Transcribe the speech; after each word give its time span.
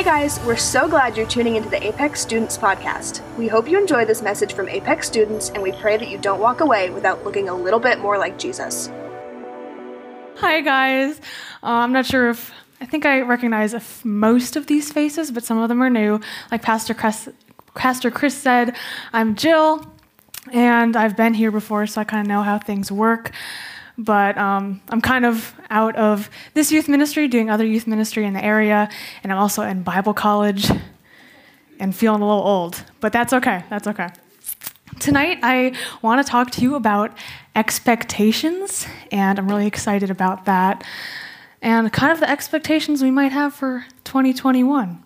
Hey 0.00 0.06
guys, 0.06 0.40
we're 0.46 0.56
so 0.56 0.88
glad 0.88 1.14
you're 1.14 1.28
tuning 1.28 1.56
into 1.56 1.68
the 1.68 1.86
Apex 1.86 2.22
Students 2.22 2.56
Podcast. 2.56 3.20
We 3.36 3.48
hope 3.48 3.68
you 3.68 3.78
enjoy 3.78 4.06
this 4.06 4.22
message 4.22 4.54
from 4.54 4.66
Apex 4.66 5.06
students, 5.06 5.50
and 5.50 5.62
we 5.62 5.72
pray 5.72 5.98
that 5.98 6.08
you 6.08 6.16
don't 6.16 6.40
walk 6.40 6.60
away 6.60 6.88
without 6.88 7.22
looking 7.22 7.50
a 7.50 7.54
little 7.54 7.78
bit 7.78 7.98
more 7.98 8.16
like 8.16 8.38
Jesus. 8.38 8.90
Hi, 10.36 10.62
guys. 10.62 11.18
Uh, 11.62 11.84
I'm 11.84 11.92
not 11.92 12.06
sure 12.06 12.30
if 12.30 12.50
I 12.80 12.86
think 12.86 13.04
I 13.04 13.20
recognize 13.20 13.74
most 14.02 14.56
of 14.56 14.68
these 14.68 14.90
faces, 14.90 15.30
but 15.30 15.44
some 15.44 15.58
of 15.58 15.68
them 15.68 15.82
are 15.82 15.90
new. 15.90 16.18
Like 16.50 16.62
Pastor 16.62 16.94
Chris, 16.94 17.28
Pastor 17.74 18.10
Chris 18.10 18.34
said, 18.34 18.74
I'm 19.12 19.34
Jill, 19.34 19.86
and 20.50 20.96
I've 20.96 21.14
been 21.14 21.34
here 21.34 21.50
before, 21.50 21.86
so 21.86 22.00
I 22.00 22.04
kind 22.04 22.22
of 22.22 22.26
know 22.26 22.42
how 22.42 22.58
things 22.58 22.90
work. 22.90 23.32
But 24.02 24.38
um, 24.38 24.80
I'm 24.88 25.02
kind 25.02 25.26
of 25.26 25.54
out 25.68 25.94
of 25.96 26.30
this 26.54 26.72
youth 26.72 26.88
ministry, 26.88 27.28
doing 27.28 27.50
other 27.50 27.66
youth 27.66 27.86
ministry 27.86 28.24
in 28.24 28.32
the 28.32 28.42
area, 28.42 28.88
and 29.22 29.30
I'm 29.30 29.38
also 29.38 29.62
in 29.62 29.82
Bible 29.82 30.14
college 30.14 30.70
and 31.78 31.94
feeling 31.94 32.22
a 32.22 32.26
little 32.26 32.42
old. 32.42 32.82
But 33.00 33.12
that's 33.12 33.34
okay. 33.34 33.62
That's 33.68 33.86
okay. 33.86 34.08
Tonight, 35.00 35.40
I 35.42 35.76
want 36.00 36.24
to 36.24 36.30
talk 36.30 36.50
to 36.52 36.62
you 36.62 36.76
about 36.76 37.12
expectations, 37.54 38.86
and 39.12 39.38
I'm 39.38 39.48
really 39.48 39.66
excited 39.66 40.10
about 40.10 40.46
that, 40.46 40.82
and 41.60 41.92
kind 41.92 42.10
of 42.10 42.20
the 42.20 42.30
expectations 42.30 43.02
we 43.02 43.10
might 43.10 43.32
have 43.32 43.54
for 43.54 43.84
2021. 44.04 45.02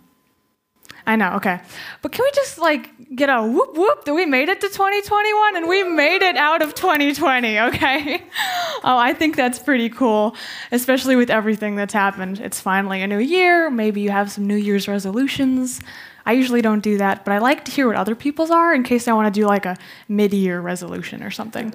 I 1.07 1.17
know, 1.17 1.35
okay. 1.35 1.61
But 2.01 2.13
can 2.13 2.25
we 2.25 2.31
just 2.35 2.59
like 2.59 3.15
get 3.15 3.29
a 3.29 3.43
whoop 3.43 3.77
whoop 3.77 4.05
that 4.07 4.15
we 4.15 4.25
made 4.25 4.49
it 4.49 4.61
to 4.63 4.69
2021 4.69 5.57
and 5.57 5.69
we 5.69 5.85
made 5.85 6.23
it 6.23 6.37
out 6.37 6.63
of 6.63 6.75
2020, 6.75 7.61
okay? 7.61 8.23
oh, 8.85 8.97
I 8.97 9.13
think 9.13 9.37
that's 9.37 9.59
pretty 9.59 9.91
cool, 9.91 10.35
especially 10.73 11.17
with 11.17 11.29
everything 11.31 11.77
that's 11.77 11.93
happened. 11.93 12.41
It's 12.41 12.61
finally 12.61 13.03
a 13.03 13.07
new 13.07 13.19
year. 13.19 13.69
Maybe 13.69 14.01
you 14.01 14.11
have 14.11 14.33
some 14.33 14.47
New 14.47 14.57
Year's 14.57 14.89
resolutions. 14.89 15.81
I 16.27 16.33
usually 16.33 16.63
don't 16.63 16.81
do 16.81 16.97
that, 16.97 17.25
but 17.25 17.33
I 17.33 17.39
like 17.39 17.67
to 17.67 17.71
hear 17.71 17.87
what 17.87 17.97
other 17.97 18.15
people's 18.15 18.51
are 18.51 18.75
in 18.75 18.83
case 18.83 19.07
I 19.07 19.13
want 19.13 19.33
to 19.33 19.41
do 19.41 19.47
like 19.47 19.67
a 19.67 19.77
mid 20.09 20.33
year 20.33 20.59
resolution 20.61 21.23
or 21.23 21.31
something. 21.31 21.75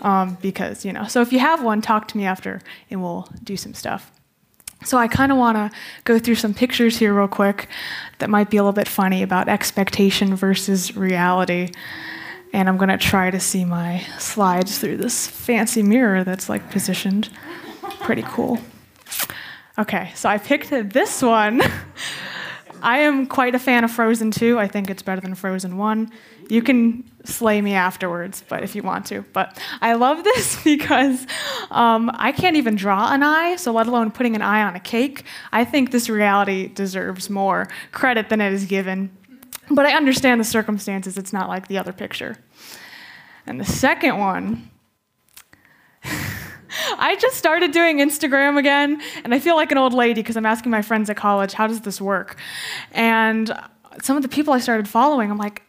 Um, 0.00 0.38
because, 0.40 0.86
you 0.86 0.92
know, 0.94 1.04
so 1.04 1.20
if 1.20 1.34
you 1.34 1.38
have 1.38 1.62
one, 1.62 1.82
talk 1.82 2.08
to 2.08 2.16
me 2.16 2.24
after 2.24 2.62
and 2.90 3.02
we'll 3.02 3.28
do 3.44 3.58
some 3.58 3.74
stuff. 3.74 4.10
So 4.84 4.96
I 4.96 5.08
kind 5.08 5.30
of 5.30 5.38
want 5.38 5.56
to 5.56 5.70
go 6.04 6.18
through 6.18 6.36
some 6.36 6.54
pictures 6.54 6.98
here 6.98 7.12
real 7.12 7.28
quick 7.28 7.68
that 8.18 8.30
might 8.30 8.48
be 8.48 8.56
a 8.56 8.62
little 8.62 8.72
bit 8.72 8.88
funny 8.88 9.22
about 9.22 9.48
expectation 9.48 10.34
versus 10.34 10.96
reality. 10.96 11.72
And 12.52 12.68
I'm 12.68 12.78
going 12.78 12.88
to 12.88 12.98
try 12.98 13.30
to 13.30 13.38
see 13.38 13.64
my 13.64 14.00
slides 14.18 14.78
through 14.78 14.96
this 14.96 15.26
fancy 15.26 15.82
mirror 15.82 16.24
that's 16.24 16.48
like 16.48 16.70
positioned. 16.70 17.28
Pretty 18.00 18.22
cool. 18.22 18.58
Okay, 19.78 20.10
so 20.14 20.28
I 20.28 20.38
picked 20.38 20.70
this 20.70 21.22
one. 21.22 21.62
I 22.82 23.00
am 23.00 23.26
quite 23.26 23.54
a 23.54 23.58
fan 23.58 23.84
of 23.84 23.90
Frozen 23.90 24.32
2. 24.32 24.58
I 24.58 24.68
think 24.68 24.90
it's 24.90 25.02
better 25.02 25.20
than 25.20 25.34
Frozen 25.34 25.76
1. 25.76 26.10
You 26.48 26.62
can 26.62 27.10
slay 27.24 27.60
me 27.60 27.74
afterwards, 27.74 28.42
but 28.48 28.62
if 28.62 28.74
you 28.74 28.82
want 28.82 29.06
to. 29.06 29.24
But 29.32 29.60
I 29.80 29.94
love 29.94 30.24
this 30.24 30.62
because 30.62 31.26
um, 31.70 32.10
I 32.14 32.32
can't 32.32 32.56
even 32.56 32.76
draw 32.76 33.12
an 33.12 33.22
eye, 33.22 33.56
so 33.56 33.72
let 33.72 33.86
alone 33.86 34.10
putting 34.10 34.34
an 34.34 34.42
eye 34.42 34.62
on 34.62 34.74
a 34.74 34.80
cake. 34.80 35.24
I 35.52 35.64
think 35.64 35.90
this 35.90 36.08
reality 36.08 36.68
deserves 36.68 37.28
more 37.28 37.68
credit 37.92 38.28
than 38.28 38.40
it 38.40 38.52
is 38.52 38.66
given. 38.66 39.10
But 39.70 39.86
I 39.86 39.94
understand 39.94 40.40
the 40.40 40.44
circumstances. 40.44 41.16
It's 41.16 41.32
not 41.32 41.48
like 41.48 41.68
the 41.68 41.78
other 41.78 41.92
picture. 41.92 42.38
And 43.46 43.60
the 43.60 43.64
second 43.64 44.18
one, 44.18 44.69
I 47.00 47.16
just 47.16 47.36
started 47.36 47.72
doing 47.72 47.98
Instagram 47.98 48.58
again, 48.58 49.00
and 49.24 49.34
I 49.34 49.38
feel 49.38 49.56
like 49.56 49.72
an 49.72 49.78
old 49.78 49.94
lady 49.94 50.20
because 50.20 50.36
I'm 50.36 50.44
asking 50.44 50.70
my 50.70 50.82
friends 50.82 51.08
at 51.08 51.16
college, 51.16 51.54
how 51.54 51.66
does 51.66 51.80
this 51.80 51.98
work? 51.98 52.36
And 52.92 53.50
some 54.02 54.18
of 54.18 54.22
the 54.22 54.28
people 54.28 54.52
I 54.52 54.60
started 54.60 54.86
following, 54.86 55.30
I'm 55.30 55.38
like, 55.38 55.62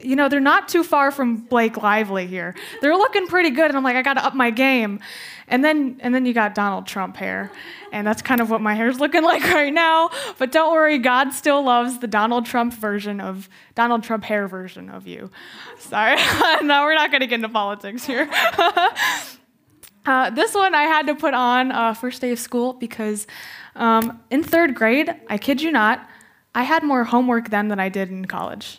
you 0.00 0.16
know, 0.16 0.28
they're 0.28 0.40
not 0.40 0.68
too 0.68 0.82
far 0.82 1.10
from 1.10 1.36
Blake 1.36 1.76
Lively 1.76 2.26
here. 2.26 2.54
They're 2.80 2.96
looking 2.96 3.26
pretty 3.26 3.50
good, 3.50 3.66
and 3.66 3.76
I'm 3.76 3.84
like, 3.84 3.96
I 3.96 4.02
got 4.02 4.14
to 4.14 4.24
up 4.24 4.34
my 4.34 4.50
game. 4.50 5.00
And 5.48 5.62
then, 5.62 5.98
and 6.00 6.14
then 6.14 6.24
you 6.24 6.32
got 6.32 6.54
Donald 6.54 6.86
Trump 6.86 7.16
hair, 7.16 7.52
and 7.92 8.06
that's 8.06 8.22
kind 8.22 8.40
of 8.40 8.48
what 8.48 8.62
my 8.62 8.74
hair's 8.74 8.98
looking 8.98 9.22
like 9.32 9.42
right 9.42 9.72
now. 9.72 10.10
But 10.38 10.50
don't 10.50 10.72
worry, 10.72 10.96
God 10.98 11.32
still 11.34 11.62
loves 11.62 11.98
the 11.98 12.06
Donald 12.06 12.46
Trump 12.46 12.72
version 12.72 13.20
of 13.20 13.50
Donald 13.74 14.02
Trump 14.02 14.24
hair 14.24 14.48
version 14.48 14.88
of 14.88 15.06
you. 15.06 15.30
Sorry, 15.78 16.16
no, 16.62 16.84
we're 16.84 16.94
not 16.94 17.12
to 17.12 17.18
get 17.18 17.32
into 17.32 17.50
politics 17.50 18.06
here. 18.06 18.30
uh, 20.06 20.30
this 20.30 20.54
one 20.54 20.74
I 20.74 20.84
had 20.84 21.06
to 21.06 21.14
put 21.14 21.34
on 21.34 21.72
uh, 21.72 21.94
first 21.94 22.20
day 22.20 22.32
of 22.32 22.38
school 22.38 22.72
because 22.74 23.26
um, 23.76 24.20
in 24.30 24.42
third 24.42 24.74
grade, 24.74 25.14
I 25.28 25.38
kid 25.38 25.62
you 25.62 25.70
not, 25.72 26.08
I 26.54 26.62
had 26.62 26.82
more 26.82 27.04
homework 27.04 27.50
then 27.50 27.68
than 27.68 27.80
I 27.80 27.88
did 27.88 28.10
in 28.10 28.24
college. 28.26 28.78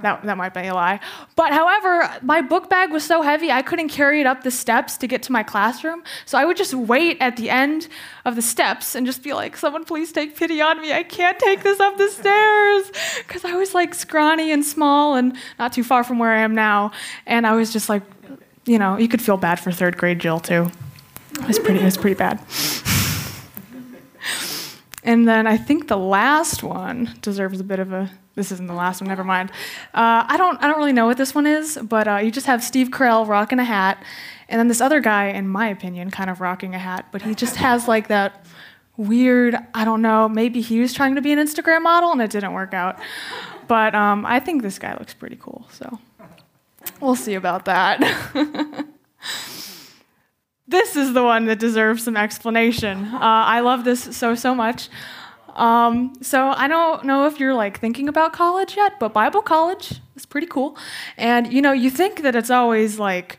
That, 0.00 0.22
that 0.24 0.36
might 0.36 0.52
be 0.52 0.66
a 0.66 0.74
lie. 0.74 1.00
But 1.36 1.52
however, 1.52 2.10
my 2.20 2.42
book 2.42 2.68
bag 2.68 2.90
was 2.90 3.04
so 3.04 3.22
heavy, 3.22 3.50
I 3.50 3.62
couldn't 3.62 3.88
carry 3.88 4.20
it 4.20 4.26
up 4.26 4.42
the 4.42 4.50
steps 4.50 4.96
to 4.98 5.06
get 5.06 5.22
to 5.24 5.32
my 5.32 5.42
classroom. 5.42 6.02
So 6.26 6.36
I 6.36 6.44
would 6.44 6.56
just 6.56 6.74
wait 6.74 7.16
at 7.20 7.36
the 7.36 7.48
end 7.48 7.88
of 8.24 8.34
the 8.34 8.42
steps 8.42 8.94
and 8.94 9.06
just 9.06 9.22
be 9.22 9.32
like, 9.32 9.56
someone 9.56 9.84
please 9.84 10.10
take 10.12 10.36
pity 10.36 10.60
on 10.60 10.80
me. 10.80 10.92
I 10.92 11.04
can't 11.04 11.38
take 11.38 11.62
this 11.62 11.78
up 11.80 11.96
the 11.96 12.08
stairs. 12.10 12.90
Because 13.18 13.44
I 13.44 13.54
was 13.54 13.72
like 13.72 13.94
scrawny 13.94 14.50
and 14.52 14.64
small 14.64 15.14
and 15.14 15.36
not 15.58 15.72
too 15.72 15.84
far 15.84 16.02
from 16.02 16.18
where 16.18 16.32
I 16.32 16.40
am 16.40 16.54
now. 16.54 16.90
And 17.24 17.46
I 17.46 17.54
was 17.54 17.72
just 17.72 17.88
like, 17.88 18.02
you 18.66 18.78
know, 18.78 18.96
you 18.96 19.08
could 19.08 19.22
feel 19.22 19.36
bad 19.36 19.60
for 19.60 19.72
third 19.72 19.96
grade 19.96 20.18
Jill 20.18 20.40
too. 20.40 20.70
It 21.40 21.46
was 21.46 21.58
pretty, 21.58 21.80
it 21.80 21.84
was 21.84 21.96
pretty 21.96 22.14
bad. 22.14 22.38
and 25.02 25.28
then 25.28 25.46
I 25.46 25.56
think 25.56 25.88
the 25.88 25.98
last 25.98 26.62
one 26.62 27.16
deserves 27.20 27.60
a 27.60 27.64
bit 27.64 27.78
of 27.78 27.92
a 27.92 28.10
this 28.34 28.50
isn't 28.50 28.66
the 28.66 28.74
last 28.74 29.00
one. 29.00 29.08
Never 29.08 29.22
mind. 29.22 29.50
Uh, 29.92 30.26
I 30.26 30.36
don't. 30.36 30.60
I 30.60 30.66
don't 30.66 30.76
really 30.76 30.92
know 30.92 31.06
what 31.06 31.16
this 31.16 31.34
one 31.34 31.46
is, 31.46 31.78
but 31.80 32.08
uh, 32.08 32.16
you 32.16 32.32
just 32.32 32.46
have 32.46 32.64
Steve 32.64 32.88
Carell 32.88 33.28
rocking 33.28 33.60
a 33.60 33.64
hat, 33.64 34.02
and 34.48 34.58
then 34.58 34.68
this 34.68 34.80
other 34.80 35.00
guy, 35.00 35.26
in 35.26 35.48
my 35.48 35.68
opinion, 35.68 36.10
kind 36.10 36.28
of 36.28 36.40
rocking 36.40 36.74
a 36.74 36.78
hat, 36.78 37.06
but 37.12 37.22
he 37.22 37.34
just 37.34 37.56
has 37.56 37.86
like 37.86 38.08
that 38.08 38.44
weird. 38.96 39.56
I 39.74 39.84
don't 39.84 40.02
know. 40.02 40.28
Maybe 40.28 40.60
he 40.60 40.80
was 40.80 40.92
trying 40.92 41.14
to 41.14 41.20
be 41.20 41.32
an 41.32 41.38
Instagram 41.38 41.82
model 41.82 42.12
and 42.12 42.20
it 42.20 42.30
didn't 42.30 42.52
work 42.52 42.74
out. 42.74 42.98
But 43.66 43.94
um, 43.94 44.26
I 44.26 44.40
think 44.40 44.62
this 44.62 44.78
guy 44.78 44.96
looks 44.98 45.14
pretty 45.14 45.36
cool. 45.36 45.66
So 45.70 45.98
we'll 47.00 47.16
see 47.16 47.34
about 47.34 47.64
that. 47.66 48.00
this 50.68 50.96
is 50.96 51.12
the 51.12 51.22
one 51.22 51.46
that 51.46 51.58
deserves 51.58 52.04
some 52.04 52.16
explanation. 52.16 53.06
Uh, 53.06 53.18
I 53.20 53.60
love 53.60 53.84
this 53.84 54.16
so 54.16 54.34
so 54.34 54.54
much. 54.54 54.88
Um, 55.54 56.14
so 56.20 56.48
I 56.48 56.66
don't 56.66 57.04
know 57.04 57.26
if 57.26 57.38
you're 57.38 57.54
like 57.54 57.78
thinking 57.78 58.08
about 58.08 58.32
college 58.32 58.76
yet, 58.76 58.98
but 58.98 59.12
Bible 59.12 59.42
college 59.42 60.00
is 60.16 60.26
pretty 60.26 60.48
cool. 60.48 60.76
And 61.16 61.52
you 61.52 61.62
know, 61.62 61.72
you 61.72 61.90
think 61.90 62.22
that 62.22 62.34
it's 62.34 62.50
always 62.50 62.98
like 62.98 63.38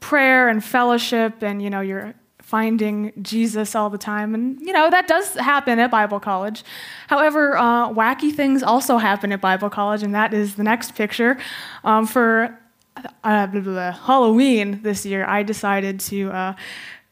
prayer 0.00 0.48
and 0.48 0.64
fellowship 0.64 1.42
and 1.42 1.60
you 1.60 1.70
know, 1.70 1.80
you're 1.80 2.14
finding 2.44 3.10
Jesus 3.22 3.74
all 3.74 3.90
the 3.90 3.98
time. 3.98 4.34
And 4.34 4.60
you 4.60 4.72
know, 4.72 4.90
that 4.90 5.08
does 5.08 5.34
happen 5.34 5.78
at 5.78 5.90
Bible 5.90 6.20
college. 6.20 6.62
However, 7.08 7.56
uh, 7.56 7.88
wacky 7.90 8.32
things 8.32 8.62
also 8.62 8.98
happen 8.98 9.32
at 9.32 9.40
Bible 9.40 9.70
college, 9.70 10.02
and 10.02 10.14
that 10.14 10.34
is 10.34 10.54
the 10.54 10.62
next 10.62 10.94
picture. 10.94 11.38
Um, 11.82 12.06
for 12.06 12.56
uh, 12.96 13.46
blah, 13.46 13.46
blah, 13.46 13.60
blah, 13.60 13.92
Halloween 13.92 14.80
this 14.82 15.04
year, 15.04 15.24
I 15.24 15.42
decided 15.42 16.00
to 16.00 16.30
uh, 16.30 16.54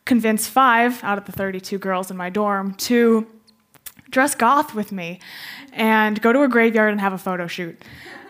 convince 0.05 0.49
five 0.49 1.03
out 1.03 1.19
of 1.19 1.25
the 1.25 1.33
32 1.33 1.79
girls 1.79 2.11
in 2.11 2.17
my 2.17 2.31
dorm 2.31 2.75
to 2.75 3.27
dress 4.11 4.35
goth 4.35 4.75
with 4.75 4.93
me 4.93 5.21
and 5.73 6.21
go 6.21 6.33
to 6.33 6.43
a 6.43 6.49
graveyard 6.49 6.93
and 6.93 7.01
have 7.01 7.13
a 7.13 7.19
photo 7.19 7.47
shoot. 7.47 7.81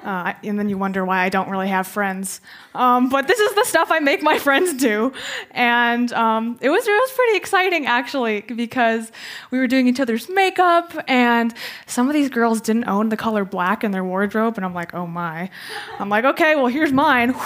Uh, 0.03 0.35
and 0.43 0.59
then 0.59 0.69
you 0.69 0.77
wonder 0.77 1.05
why 1.05 1.23
I 1.23 1.29
don't 1.29 1.49
really 1.49 1.69
have 1.69 1.87
friends. 1.87 2.41
Um, 2.75 3.09
but 3.09 3.29
this 3.29 3.39
is 3.39 3.55
the 3.55 3.65
stuff 3.65 3.91
I 3.91 4.01
make 4.01 4.23
my 4.23 4.39
friends 4.39 4.75
do. 4.75 5.13
And 5.53 6.13
um, 6.13 6.59
it, 6.61 6.71
was, 6.71 6.87
it 6.87 6.91
was 6.91 7.13
pretty 7.13 7.37
exciting, 7.37 7.87
actually, 7.87 8.41
because 8.41 9.13
we 9.51 9.59
were 9.59 9.67
doing 9.67 9.87
each 9.87 10.01
other's 10.01 10.29
makeup, 10.29 10.93
and 11.07 11.55
some 11.87 12.09
of 12.09 12.15
these 12.15 12.29
girls 12.29 12.61
didn't 12.61 12.89
own 12.89 13.11
the 13.11 13.17
color 13.17 13.45
black 13.45 13.85
in 13.85 13.93
their 13.93 14.05
wardrobe. 14.05 14.57
And 14.57 14.65
I'm 14.65 14.75
like, 14.75 14.95
oh 14.95 15.07
my. 15.07 15.51
I'm 15.99 16.09
like, 16.09 16.25
okay, 16.25 16.57
well, 16.57 16.67
here's 16.67 16.93
mine. 16.93 17.35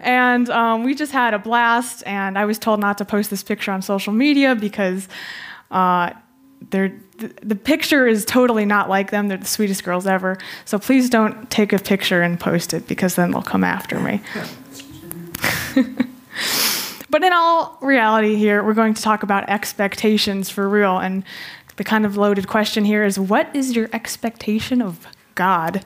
And 0.00 0.48
um, 0.50 0.84
we 0.84 0.94
just 0.94 1.12
had 1.12 1.34
a 1.34 1.38
blast, 1.38 2.02
and 2.06 2.38
I 2.38 2.44
was 2.44 2.58
told 2.58 2.80
not 2.80 2.98
to 2.98 3.04
post 3.04 3.30
this 3.30 3.42
picture 3.42 3.72
on 3.72 3.82
social 3.82 4.12
media 4.12 4.54
because. 4.54 5.08
Uh, 5.70 6.10
they're 6.68 6.92
the, 7.42 7.54
picture 7.54 8.06
is 8.06 8.24
totally 8.24 8.64
not 8.64 8.88
like 8.88 9.10
them. 9.10 9.28
They're 9.28 9.38
the 9.38 9.46
sweetest 9.46 9.84
girls 9.84 10.06
ever. 10.06 10.38
So 10.64 10.78
please 10.78 11.10
don't 11.10 11.50
take 11.50 11.72
a 11.72 11.78
picture 11.78 12.22
and 12.22 12.38
post 12.40 12.72
it 12.72 12.86
because 12.86 13.14
then 13.14 13.30
they'll 13.30 13.42
come 13.42 13.64
after 13.64 14.00
me. 14.00 14.20
but 17.10 17.22
in 17.22 17.32
all 17.32 17.78
reality, 17.82 18.36
here, 18.36 18.62
we're 18.62 18.74
going 18.74 18.94
to 18.94 19.02
talk 19.02 19.22
about 19.22 19.48
expectations 19.48 20.48
for 20.48 20.68
real. 20.68 20.98
And 20.98 21.24
the 21.76 21.84
kind 21.84 22.06
of 22.06 22.16
loaded 22.16 22.48
question 22.48 22.84
here 22.84 23.04
is 23.04 23.18
what 23.18 23.54
is 23.54 23.76
your 23.76 23.88
expectation 23.92 24.80
of 24.80 25.06
God? 25.34 25.84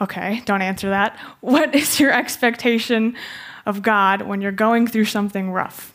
Okay, 0.00 0.42
don't 0.44 0.62
answer 0.62 0.90
that. 0.90 1.18
What 1.40 1.74
is 1.74 1.98
your 2.00 2.12
expectation 2.12 3.16
of 3.66 3.82
God 3.82 4.22
when 4.22 4.40
you're 4.40 4.52
going 4.52 4.86
through 4.86 5.06
something 5.06 5.50
rough? 5.50 5.92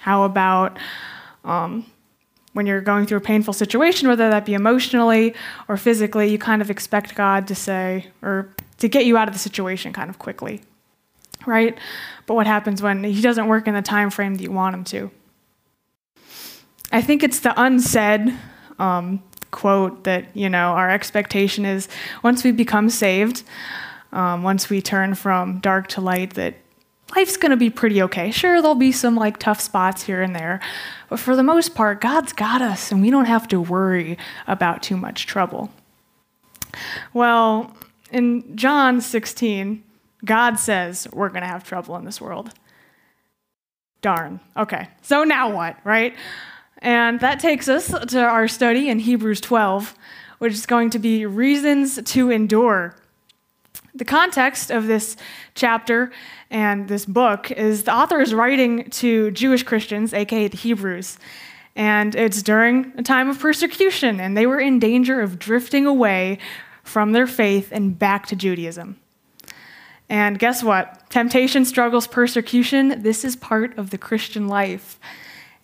How 0.00 0.24
about 0.24 0.78
um, 1.44 1.86
when 2.54 2.66
you're 2.66 2.80
going 2.80 3.04
through 3.04 3.18
a 3.18 3.20
painful 3.20 3.52
situation, 3.52 4.08
whether 4.08 4.30
that 4.30 4.46
be 4.46 4.54
emotionally 4.54 5.34
or 5.68 5.76
physically, 5.76 6.30
you 6.30 6.38
kind 6.38 6.62
of 6.62 6.70
expect 6.70 7.14
God 7.14 7.46
to 7.48 7.54
say, 7.54 8.06
or 8.22 8.48
to 8.78 8.88
get 8.88 9.04
you 9.04 9.16
out 9.18 9.28
of 9.28 9.34
the 9.34 9.40
situation 9.40 9.92
kind 9.92 10.08
of 10.08 10.18
quickly, 10.18 10.62
right? 11.46 11.76
But 12.26 12.34
what 12.34 12.46
happens 12.46 12.80
when 12.80 13.04
He 13.04 13.20
doesn't 13.20 13.46
work 13.46 13.68
in 13.68 13.74
the 13.74 13.82
time 13.82 14.08
frame 14.10 14.36
that 14.36 14.42
you 14.42 14.52
want 14.52 14.74
Him 14.74 14.84
to? 14.84 15.10
I 16.92 17.02
think 17.02 17.22
it's 17.22 17.40
the 17.40 17.52
unsaid 17.60 18.32
um, 18.78 19.22
quote 19.50 20.04
that, 20.04 20.26
you 20.34 20.48
know, 20.48 20.68
our 20.70 20.90
expectation 20.90 21.64
is 21.64 21.88
once 22.22 22.44
we 22.44 22.52
become 22.52 22.88
saved, 22.88 23.42
um, 24.12 24.44
once 24.44 24.70
we 24.70 24.80
turn 24.80 25.14
from 25.14 25.58
dark 25.58 25.88
to 25.88 26.00
light, 26.00 26.34
that 26.34 26.54
life's 27.16 27.36
going 27.36 27.50
to 27.50 27.56
be 27.56 27.70
pretty 27.70 28.02
okay. 28.02 28.30
Sure, 28.30 28.60
there'll 28.60 28.74
be 28.74 28.92
some 28.92 29.16
like 29.16 29.38
tough 29.38 29.60
spots 29.60 30.02
here 30.02 30.22
and 30.22 30.34
there, 30.34 30.60
but 31.08 31.18
for 31.18 31.36
the 31.36 31.42
most 31.42 31.74
part, 31.74 32.00
God's 32.00 32.32
got 32.32 32.62
us 32.62 32.90
and 32.92 33.00
we 33.02 33.10
don't 33.10 33.26
have 33.26 33.48
to 33.48 33.60
worry 33.60 34.18
about 34.46 34.82
too 34.82 34.96
much 34.96 35.26
trouble. 35.26 35.70
Well, 37.12 37.76
in 38.10 38.56
John 38.56 39.00
16, 39.00 39.82
God 40.24 40.58
says 40.58 41.06
we're 41.12 41.28
going 41.28 41.42
to 41.42 41.48
have 41.48 41.64
trouble 41.64 41.96
in 41.96 42.04
this 42.04 42.20
world. 42.20 42.50
Darn. 44.00 44.40
Okay. 44.56 44.88
So 45.02 45.24
now 45.24 45.54
what, 45.54 45.76
right? 45.84 46.14
And 46.78 47.20
that 47.20 47.40
takes 47.40 47.68
us 47.68 47.88
to 47.88 48.20
our 48.20 48.48
study 48.48 48.88
in 48.90 48.98
Hebrews 48.98 49.40
12, 49.40 49.94
which 50.38 50.52
is 50.52 50.66
going 50.66 50.90
to 50.90 50.98
be 50.98 51.24
reasons 51.24 52.02
to 52.02 52.30
endure. 52.30 52.96
The 53.96 54.04
context 54.04 54.70
of 54.70 54.86
this 54.86 55.16
chapter 55.54 56.10
and 56.50 56.88
this 56.88 57.06
book 57.06 57.52
is 57.52 57.84
the 57.84 57.94
author 57.94 58.20
is 58.20 58.34
writing 58.34 58.90
to 58.90 59.30
Jewish 59.30 59.62
Christians, 59.62 60.12
aka 60.12 60.48
the 60.48 60.56
Hebrews. 60.56 61.16
And 61.76 62.14
it's 62.14 62.42
during 62.42 62.92
a 62.96 63.02
time 63.02 63.28
of 63.28 63.38
persecution, 63.38 64.20
and 64.20 64.36
they 64.36 64.46
were 64.46 64.60
in 64.60 64.78
danger 64.78 65.20
of 65.20 65.38
drifting 65.38 65.86
away 65.86 66.38
from 66.82 67.12
their 67.12 67.26
faith 67.26 67.70
and 67.72 67.98
back 67.98 68.26
to 68.26 68.36
Judaism. 68.36 68.98
And 70.08 70.38
guess 70.38 70.62
what? 70.62 71.08
Temptation, 71.10 71.64
struggles, 71.64 72.06
persecution, 72.06 73.02
this 73.02 73.24
is 73.24 73.36
part 73.36 73.78
of 73.78 73.90
the 73.90 73.98
Christian 73.98 74.48
life. 74.48 74.98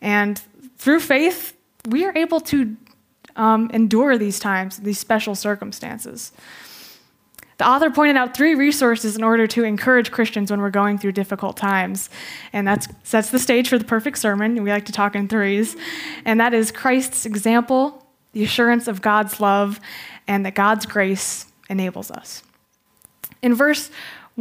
And 0.01 0.41
through 0.79 1.01
faith, 1.01 1.55
we 1.89 2.05
are 2.05 2.17
able 2.17 2.41
to 2.41 2.77
um, 3.37 3.71
endure 3.73 4.17
these 4.19 4.39
times, 4.39 4.79
these 4.79 4.99
special 4.99 5.35
circumstances. 5.35 6.33
The 7.61 7.69
author 7.69 7.91
pointed 7.91 8.17
out 8.17 8.35
three 8.35 8.55
resources 8.55 9.17
in 9.17 9.23
order 9.23 9.47
to 9.49 9.65
encourage 9.65 10.11
Christians 10.11 10.51
when 10.51 10.63
we're 10.63 10.71
going 10.71 10.97
through 10.97 11.13
difficult 11.13 11.59
times. 11.59 12.09
And 12.55 12.67
that 12.67 12.87
sets 13.07 13.29
the 13.29 13.39
stage 13.39 13.69
for 13.69 13.77
the 13.77 13.85
perfect 13.85 14.17
sermon. 14.17 14.63
We 14.63 14.71
like 14.71 14.87
to 14.87 14.93
talk 14.93 15.15
in 15.15 15.29
threes. 15.29 15.77
And 16.25 16.41
that 16.41 16.55
is 16.55 16.73
Christ's 16.73 17.27
example, 17.27 18.07
the 18.33 18.43
assurance 18.45 18.89
of 18.89 19.03
God's 19.03 19.41
love, 19.41 19.79
and 20.27 20.47
that 20.47 20.55
God's 20.55 20.87
grace 20.87 21.53
enables 21.69 22.11
us. 22.11 22.43
In 23.43 23.55
verse 23.55 23.91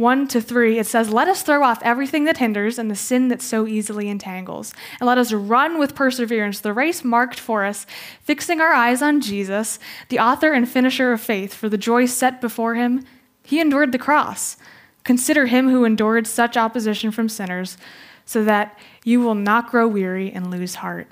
1 0.00 0.28
to 0.28 0.40
3, 0.40 0.78
it 0.78 0.86
says, 0.86 1.10
Let 1.10 1.28
us 1.28 1.42
throw 1.42 1.62
off 1.62 1.82
everything 1.82 2.24
that 2.24 2.38
hinders 2.38 2.78
and 2.78 2.90
the 2.90 2.96
sin 2.96 3.28
that 3.28 3.42
so 3.42 3.66
easily 3.66 4.08
entangles, 4.08 4.72
and 4.98 5.06
let 5.06 5.18
us 5.18 5.32
run 5.32 5.78
with 5.78 5.94
perseverance 5.94 6.60
the 6.60 6.72
race 6.72 7.04
marked 7.04 7.38
for 7.38 7.64
us, 7.64 7.86
fixing 8.22 8.60
our 8.60 8.72
eyes 8.72 9.02
on 9.02 9.20
Jesus, 9.20 9.78
the 10.08 10.18
author 10.18 10.52
and 10.52 10.68
finisher 10.68 11.12
of 11.12 11.20
faith. 11.20 11.52
For 11.52 11.68
the 11.68 11.78
joy 11.78 12.06
set 12.06 12.40
before 12.40 12.74
him, 12.74 13.04
he 13.42 13.60
endured 13.60 13.92
the 13.92 13.98
cross. 13.98 14.56
Consider 15.04 15.46
him 15.46 15.68
who 15.68 15.84
endured 15.84 16.26
such 16.26 16.56
opposition 16.56 17.10
from 17.10 17.28
sinners, 17.28 17.76
so 18.24 18.42
that 18.44 18.78
you 19.04 19.20
will 19.20 19.34
not 19.34 19.70
grow 19.70 19.86
weary 19.86 20.32
and 20.32 20.50
lose 20.50 20.76
heart. 20.76 21.08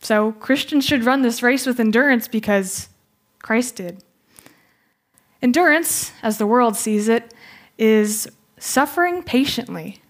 So, 0.00 0.32
Christians 0.32 0.84
should 0.86 1.04
run 1.04 1.22
this 1.22 1.42
race 1.42 1.66
with 1.66 1.80
endurance 1.80 2.28
because 2.28 2.88
Christ 3.42 3.76
did. 3.76 4.02
Endurance, 5.42 6.12
as 6.22 6.38
the 6.38 6.46
world 6.46 6.76
sees 6.76 7.08
it, 7.08 7.34
is 7.78 8.28
suffering 8.58 9.22
patiently. 9.22 10.00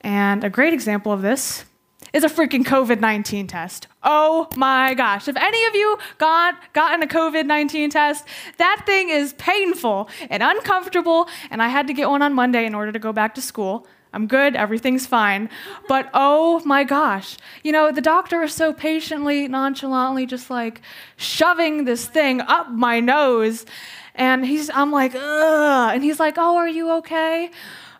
And 0.00 0.44
a 0.44 0.50
great 0.50 0.72
example 0.72 1.12
of 1.12 1.22
this 1.22 1.64
is 2.12 2.22
a 2.22 2.28
freaking 2.28 2.64
COVID 2.64 3.00
19 3.00 3.46
test. 3.48 3.88
Oh 4.02 4.48
my 4.56 4.94
gosh. 4.94 5.26
If 5.26 5.36
any 5.36 5.64
of 5.66 5.74
you 5.74 5.98
got 6.18 6.72
gotten 6.72 7.02
a 7.02 7.06
COVID 7.06 7.46
19 7.46 7.90
test, 7.90 8.24
that 8.58 8.82
thing 8.86 9.10
is 9.10 9.32
painful 9.34 10.08
and 10.30 10.42
uncomfortable. 10.42 11.28
And 11.50 11.62
I 11.62 11.68
had 11.68 11.86
to 11.88 11.92
get 11.92 12.08
one 12.08 12.22
on 12.22 12.32
Monday 12.32 12.66
in 12.66 12.74
order 12.74 12.92
to 12.92 12.98
go 12.98 13.12
back 13.12 13.34
to 13.34 13.42
school. 13.42 13.86
I'm 14.14 14.26
good, 14.26 14.54
everything's 14.54 15.06
fine. 15.06 15.50
But 15.88 16.08
oh 16.14 16.62
my 16.64 16.84
gosh, 16.84 17.36
you 17.62 17.72
know, 17.72 17.90
the 17.90 18.00
doctor 18.00 18.42
is 18.42 18.54
so 18.54 18.72
patiently, 18.72 19.48
nonchalantly 19.48 20.26
just 20.26 20.50
like 20.50 20.80
shoving 21.16 21.84
this 21.84 22.06
thing 22.06 22.40
up 22.40 22.70
my 22.70 23.00
nose. 23.00 23.66
And 24.14 24.46
he's, 24.46 24.70
I'm 24.70 24.92
like, 24.92 25.14
ugh. 25.14 25.94
And 25.94 26.04
he's 26.04 26.20
like, 26.20 26.34
oh, 26.38 26.56
are 26.56 26.68
you 26.68 26.92
okay? 26.98 27.50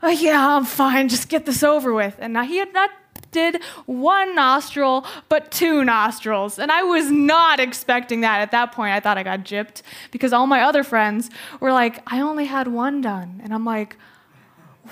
Oh, 0.02 0.10
yeah, 0.10 0.56
I'm 0.56 0.64
fine. 0.64 1.08
Just 1.08 1.28
get 1.28 1.44
this 1.44 1.62
over 1.62 1.92
with. 1.92 2.16
And 2.18 2.32
now 2.32 2.44
he 2.44 2.58
had 2.58 2.72
not 2.72 2.90
did 3.34 3.60
one 3.86 4.34
nostril, 4.34 5.04
but 5.28 5.50
two 5.50 5.84
nostrils. 5.84 6.58
And 6.58 6.70
I 6.70 6.84
was 6.84 7.10
not 7.10 7.58
expecting 7.60 8.20
that. 8.20 8.40
At 8.40 8.52
that 8.52 8.72
point, 8.72 8.92
I 8.92 9.00
thought 9.00 9.18
I 9.18 9.24
got 9.24 9.40
gypped 9.40 9.82
because 10.12 10.32
all 10.32 10.46
my 10.46 10.62
other 10.62 10.84
friends 10.84 11.30
were 11.60 11.72
like, 11.72 12.00
I 12.06 12.20
only 12.20 12.44
had 12.44 12.68
one 12.68 13.00
done. 13.00 13.40
And 13.42 13.52
I'm 13.52 13.64
like, 13.64 13.96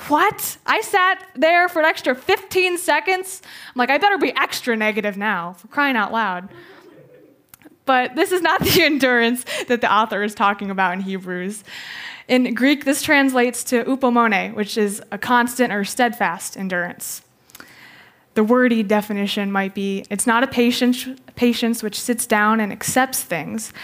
what? 0.09 0.57
I 0.65 0.81
sat 0.81 1.27
there 1.35 1.69
for 1.69 1.81
an 1.81 1.85
extra 1.85 2.15
15 2.15 2.79
seconds. 2.79 3.43
I'm 3.69 3.79
like, 3.79 3.91
I 3.91 3.99
better 3.99 4.19
be 4.19 4.35
extra 4.37 4.77
negative 4.77 5.17
now 5.17 5.53
for 5.55 5.69
crying 5.69 5.97
out 5.97 6.13
loud. 6.13 6.49
But 7.85 8.17
this 8.17 8.33
is 8.33 8.41
not 8.41 8.61
the 8.65 8.83
endurance 8.83 9.45
that 9.69 9.81
the 9.81 9.93
author 9.93 10.23
is 10.23 10.35
talking 10.35 10.71
about 10.71 10.95
in 10.95 11.01
Hebrews. 11.01 11.65
In 12.29 12.55
Greek, 12.55 12.85
this 12.85 13.03
translates 13.03 13.65
to 13.65 13.85
upomone, 13.85 14.55
which 14.55 14.79
is 14.79 15.03
a 15.11 15.19
constant 15.19 15.73
or 15.73 15.85
steadfast 15.85 16.57
endurance. 16.57 17.23
The 18.35 18.45
wordy 18.45 18.83
definition 18.83 19.53
might 19.53 19.75
be 19.75 20.07
it's 20.09 20.27
not 20.27 20.43
a 20.43 20.47
patience, 20.47 21.07
patience 21.35 21.83
which 21.83 22.01
sits 22.01 22.27
down 22.27 22.61
and 22.61 22.73
accepts 22.73 23.23
things, 23.23 23.75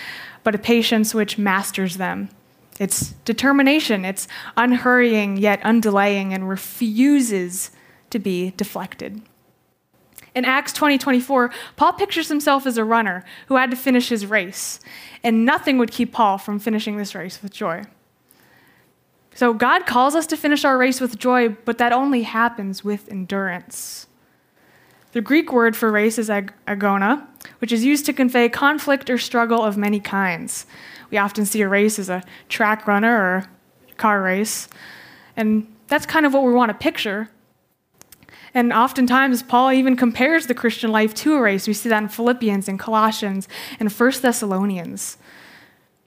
but 0.43 0.55
a 0.55 0.59
patience 0.59 1.15
which 1.15 1.37
masters 1.37 1.99
them. 1.99 2.31
It's 2.79 3.11
determination, 3.25 4.05
it's 4.05 4.29
unhurrying 4.57 5.37
yet 5.37 5.61
undelaying 5.63 6.33
and 6.33 6.49
refuses 6.49 7.71
to 8.11 8.19
be 8.19 8.53
deflected. 8.57 9.23
In 10.35 10.45
Acts 10.45 10.73
20 10.73 10.99
24, 10.99 11.51
Paul 11.77 11.93
pictures 11.95 12.29
himself 12.29 12.67
as 12.67 12.79
a 12.79 12.85
runner 12.85 13.25
who 13.47 13.57
had 13.57 13.71
to 13.71 13.77
finish 13.77 14.09
his 14.09 14.27
race, 14.27 14.79
and 15.25 15.45
nothing 15.45 15.79
would 15.79 15.91
keep 15.91 16.13
Paul 16.13 16.39
from 16.39 16.61
finishing 16.61 16.97
this 16.97 17.15
race 17.15 17.43
with 17.43 17.53
joy. 17.53 17.85
So 19.35 19.55
God 19.55 19.87
calls 19.87 20.15
us 20.15 20.27
to 20.29 20.37
finish 20.37 20.65
our 20.65 20.77
race 20.77 21.01
with 21.01 21.19
joy, 21.19 21.51
but 21.65 21.79
that 21.79 21.93
only 21.93 22.23
happens 22.23 22.85
with 22.85 23.11
endurance. 23.11 24.07
The 25.13 25.21
Greek 25.21 25.53
word 25.53 25.77
for 25.77 25.91
race 25.91 26.19
is 26.19 26.29
ag- 26.29 26.53
agona, 26.67 27.27
which 27.61 27.73
is 27.73 27.85
used 27.85 28.05
to 28.07 28.13
convey 28.13 28.49
conflict 28.49 29.09
or 29.09 29.17
struggle 29.17 29.63
of 29.63 29.77
many 29.77 30.01
kinds. 30.01 30.67
We 31.11 31.19
often 31.19 31.47
see 31.47 31.63
a 31.63 31.69
race 31.69 31.99
as 31.99 32.09
a 32.09 32.23
track 32.49 32.87
runner 32.87 33.15
or 33.17 33.47
car 33.97 34.23
race, 34.23 34.69
and 35.37 35.73
that's 35.87 36.07
kind 36.07 36.27
of 36.27 36.35
what 36.35 36.45
we 36.45 36.53
want 36.53 36.71
to 36.71 36.75
picture 36.75 37.31
and 38.55 38.73
oftentimes, 38.73 39.43
Paul 39.43 39.73
even 39.73 39.97
compares 39.97 40.47
the 40.47 40.55
Christian 40.55 40.91
life 40.91 41.15
to 41.15 41.35
a 41.35 41.41
race. 41.41 41.67
We 41.67 41.75
see 41.75 41.89
that 41.89 42.03
in 42.03 42.09
Philippians 42.09 42.69
and 42.69 42.79
Colossians 42.79 43.49
and 43.79 43.91
1 43.91 44.13
Thessalonians. 44.21 45.19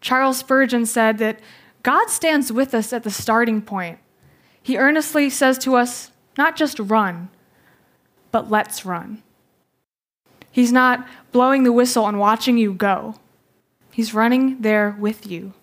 Charles 0.01 0.39
Spurgeon 0.39 0.85
said 0.85 1.17
that 1.19 1.39
God 1.83 2.09
stands 2.09 2.51
with 2.51 2.73
us 2.73 2.93
at 2.93 3.03
the 3.03 3.11
starting 3.11 3.61
point. 3.61 3.99
He 4.61 4.77
earnestly 4.77 5.29
says 5.29 5.57
to 5.59 5.75
us, 5.75 6.11
not 6.37 6.55
just 6.55 6.79
run, 6.79 7.29
but 8.31 8.49
let's 8.49 8.85
run. 8.85 9.21
He's 10.51 10.71
not 10.71 11.07
blowing 11.31 11.63
the 11.63 11.71
whistle 11.71 12.07
and 12.07 12.19
watching 12.19 12.57
you 12.57 12.73
go, 12.73 13.15
He's 13.91 14.13
running 14.13 14.61
there 14.61 14.95
with 14.99 15.27
you. 15.27 15.53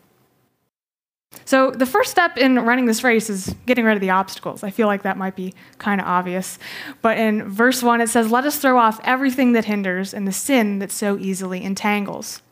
So, 1.45 1.71
the 1.71 1.87
first 1.87 2.11
step 2.11 2.37
in 2.37 2.59
running 2.59 2.87
this 2.87 3.05
race 3.05 3.29
is 3.29 3.55
getting 3.67 3.85
rid 3.85 3.95
of 3.95 4.01
the 4.01 4.11
obstacles. 4.11 4.63
I 4.63 4.71
feel 4.71 4.87
like 4.87 5.03
that 5.03 5.17
might 5.17 5.37
be 5.37 5.55
kind 5.79 6.01
of 6.01 6.07
obvious. 6.07 6.59
But 7.03 7.19
in 7.19 7.49
verse 7.49 7.83
1, 7.83 8.01
it 8.01 8.09
says, 8.09 8.31
Let 8.31 8.45
us 8.45 8.59
throw 8.59 8.79
off 8.79 9.01
everything 9.05 9.53
that 9.53 9.67
hinders 9.67 10.15
and 10.15 10.27
the 10.27 10.33
sin 10.33 10.79
that 10.79 10.91
so 10.91 11.19
easily 11.19 11.63
entangles. 11.63 12.43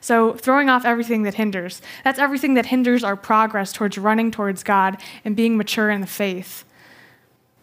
So, 0.00 0.34
throwing 0.34 0.68
off 0.68 0.84
everything 0.84 1.24
that 1.24 1.34
hinders, 1.34 1.82
that's 2.04 2.18
everything 2.18 2.54
that 2.54 2.66
hinders 2.66 3.04
our 3.04 3.16
progress 3.16 3.72
towards 3.72 3.98
running 3.98 4.30
towards 4.30 4.62
God 4.62 4.98
and 5.24 5.36
being 5.36 5.56
mature 5.56 5.90
in 5.90 6.00
the 6.00 6.06
faith. 6.06 6.64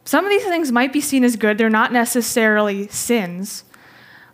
Some 0.04 0.24
of 0.24 0.30
these 0.30 0.44
things 0.44 0.72
might 0.72 0.94
be 0.94 1.02
seen 1.02 1.24
as 1.24 1.36
good, 1.36 1.58
they're 1.58 1.70
not 1.70 1.92
necessarily 1.92 2.88
sins. 2.90 3.64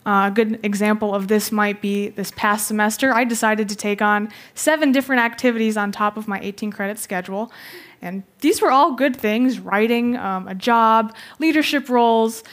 A 0.06 0.32
good 0.34 0.60
example 0.64 1.14
of 1.14 1.28
this 1.28 1.52
might 1.52 1.80
be 1.80 2.10
this 2.10 2.32
past 2.36 2.68
semester, 2.68 3.14
I 3.14 3.24
decided 3.24 3.70
to 3.70 3.76
take 3.76 4.02
on 4.02 4.30
seven 4.56 4.92
different 4.92 5.22
activities 5.22 5.78
on 5.78 5.92
top 5.92 6.18
of 6.18 6.28
my 6.28 6.40
18 6.42 6.72
credit 6.72 6.98
schedule. 6.98 7.52
And 8.02 8.24
these 8.40 8.62
were 8.62 8.72
all 8.72 8.94
good 8.94 9.16
things 9.16 9.60
writing, 9.60 10.18
um, 10.18 10.48
a 10.48 10.56
job, 10.56 11.16
leadership 11.38 11.88
roles. 11.88 12.44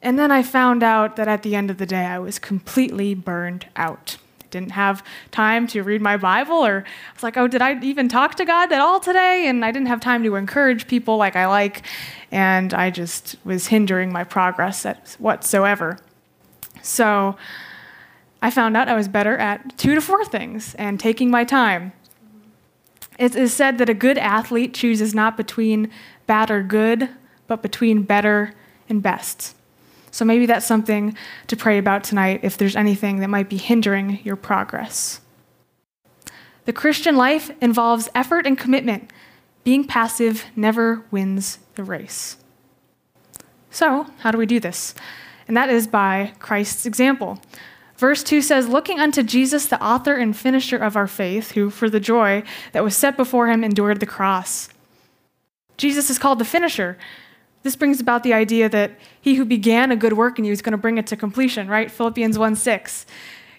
And 0.00 0.18
then 0.18 0.30
I 0.30 0.42
found 0.42 0.82
out 0.82 1.16
that 1.16 1.28
at 1.28 1.42
the 1.42 1.54
end 1.54 1.70
of 1.70 1.76
the 1.76 1.84
day, 1.84 2.06
I 2.06 2.18
was 2.18 2.38
completely 2.38 3.14
burned 3.14 3.66
out. 3.76 4.16
I 4.42 4.46
didn't 4.48 4.72
have 4.72 5.04
time 5.32 5.66
to 5.68 5.82
read 5.82 6.00
my 6.00 6.16
Bible, 6.16 6.64
or 6.64 6.84
I 6.86 7.12
was 7.12 7.22
like, 7.22 7.36
oh, 7.36 7.46
did 7.46 7.60
I 7.60 7.78
even 7.82 8.08
talk 8.08 8.36
to 8.36 8.46
God 8.46 8.72
at 8.72 8.80
all 8.80 9.00
today? 9.00 9.48
And 9.48 9.66
I 9.66 9.70
didn't 9.70 9.88
have 9.88 10.00
time 10.00 10.22
to 10.22 10.36
encourage 10.36 10.86
people 10.86 11.18
like 11.18 11.36
I 11.36 11.46
like, 11.46 11.82
and 12.30 12.72
I 12.72 12.90
just 12.90 13.36
was 13.44 13.66
hindering 13.66 14.12
my 14.12 14.24
progress 14.24 14.86
whatsoever. 15.18 15.98
So 16.86 17.36
I 18.40 18.50
found 18.50 18.76
out 18.76 18.88
I 18.88 18.94
was 18.94 19.08
better 19.08 19.36
at 19.36 19.76
two 19.76 19.94
to 19.94 20.00
four 20.00 20.24
things 20.24 20.74
and 20.76 21.00
taking 21.00 21.30
my 21.30 21.44
time. 21.44 21.92
It 23.18 23.34
is 23.34 23.52
said 23.52 23.78
that 23.78 23.88
a 23.88 23.94
good 23.94 24.18
athlete 24.18 24.74
chooses 24.74 25.14
not 25.14 25.36
between 25.36 25.90
bad 26.26 26.50
or 26.50 26.62
good, 26.62 27.08
but 27.46 27.62
between 27.62 28.02
better 28.02 28.54
and 28.88 29.02
best. 29.02 29.56
So 30.10 30.24
maybe 30.24 30.46
that's 30.46 30.66
something 30.66 31.16
to 31.48 31.56
pray 31.56 31.78
about 31.78 32.04
tonight 32.04 32.40
if 32.42 32.56
there's 32.56 32.76
anything 32.76 33.20
that 33.20 33.28
might 33.28 33.48
be 33.48 33.56
hindering 33.56 34.20
your 34.22 34.36
progress. 34.36 35.20
The 36.66 36.72
Christian 36.72 37.16
life 37.16 37.50
involves 37.60 38.08
effort 38.14 38.46
and 38.46 38.58
commitment. 38.58 39.12
Being 39.64 39.84
passive 39.84 40.44
never 40.54 41.04
wins 41.10 41.58
the 41.74 41.84
race. 41.84 42.36
So, 43.70 44.06
how 44.20 44.30
do 44.30 44.38
we 44.38 44.46
do 44.46 44.60
this? 44.60 44.94
And 45.48 45.56
that 45.56 45.70
is 45.70 45.86
by 45.86 46.32
Christ's 46.38 46.86
example. 46.86 47.40
Verse 47.96 48.22
2 48.22 48.42
says, 48.42 48.68
Looking 48.68 49.00
unto 49.00 49.22
Jesus, 49.22 49.66
the 49.66 49.82
author 49.82 50.14
and 50.14 50.36
finisher 50.36 50.76
of 50.76 50.96
our 50.96 51.06
faith, 51.06 51.52
who 51.52 51.70
for 51.70 51.88
the 51.88 52.00
joy 52.00 52.42
that 52.72 52.84
was 52.84 52.96
set 52.96 53.16
before 53.16 53.48
him 53.48 53.64
endured 53.64 54.00
the 54.00 54.06
cross. 54.06 54.68
Jesus 55.76 56.10
is 56.10 56.18
called 56.18 56.38
the 56.38 56.44
finisher. 56.44 56.98
This 57.62 57.76
brings 57.76 58.00
about 58.00 58.22
the 58.22 58.32
idea 58.32 58.68
that 58.68 58.92
he 59.20 59.34
who 59.34 59.44
began 59.44 59.90
a 59.90 59.96
good 59.96 60.12
work 60.12 60.38
in 60.38 60.44
you 60.44 60.52
is 60.52 60.62
going 60.62 60.72
to 60.72 60.78
bring 60.78 60.98
it 60.98 61.06
to 61.08 61.16
completion, 61.16 61.68
right? 61.68 61.90
Philippians 61.90 62.38
1 62.38 62.56
6. 62.56 63.06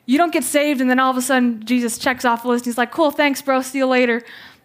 You 0.06 0.18
don't 0.18 0.32
get 0.32 0.46
saved 0.46 0.80
and 0.80 0.90
then 0.90 1.00
all 1.00 1.12
of 1.12 1.18
a 1.18 1.22
sudden 1.22 1.66
Jesus 1.66 1.98
checks 1.98 2.24
off 2.24 2.44
the 2.44 2.48
list. 2.48 2.64
And 2.66 2.72
He's 2.72 2.78
like, 2.78 2.92
cool, 2.92 3.12
thanks, 3.12 3.42
bro, 3.42 3.62
see 3.62 3.80
you 3.80 3.86
later. 3.86 4.24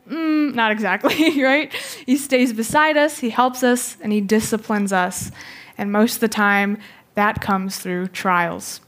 Mm, 0.08 0.54
not 0.54 0.70
exactly, 0.70 1.42
right? 1.42 1.72
He 2.06 2.16
stays 2.16 2.52
beside 2.52 2.96
us, 2.96 3.18
he 3.18 3.30
helps 3.30 3.62
us, 3.62 3.96
and 4.00 4.12
he 4.12 4.20
disciplines 4.20 4.92
us. 4.92 5.30
And 5.78 5.90
most 5.90 6.14
of 6.14 6.20
the 6.20 6.28
time, 6.28 6.78
that 7.14 7.40
comes 7.40 7.78
through 7.78 8.08
trials. 8.08 8.80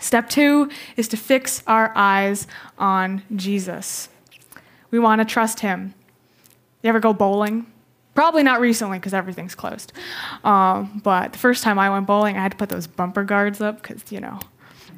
Step 0.00 0.28
two 0.28 0.70
is 0.96 1.08
to 1.08 1.16
fix 1.16 1.62
our 1.66 1.92
eyes 1.94 2.46
on 2.78 3.22
Jesus. 3.36 4.08
We 4.90 4.98
want 4.98 5.20
to 5.20 5.24
trust 5.24 5.60
him. 5.60 5.94
You 6.82 6.88
ever 6.88 7.00
go 7.00 7.12
bowling? 7.12 7.66
Probably 8.14 8.42
not 8.42 8.60
recently 8.60 8.98
because 8.98 9.14
everything's 9.14 9.54
closed. 9.54 9.92
Um, 10.44 11.00
but 11.02 11.32
the 11.32 11.38
first 11.38 11.62
time 11.62 11.78
I 11.78 11.88
went 11.90 12.06
bowling, 12.06 12.36
I 12.36 12.42
had 12.42 12.52
to 12.52 12.58
put 12.58 12.68
those 12.68 12.86
bumper 12.86 13.24
guards 13.24 13.60
up 13.60 13.80
because, 13.80 14.02
you 14.10 14.20
know, 14.20 14.38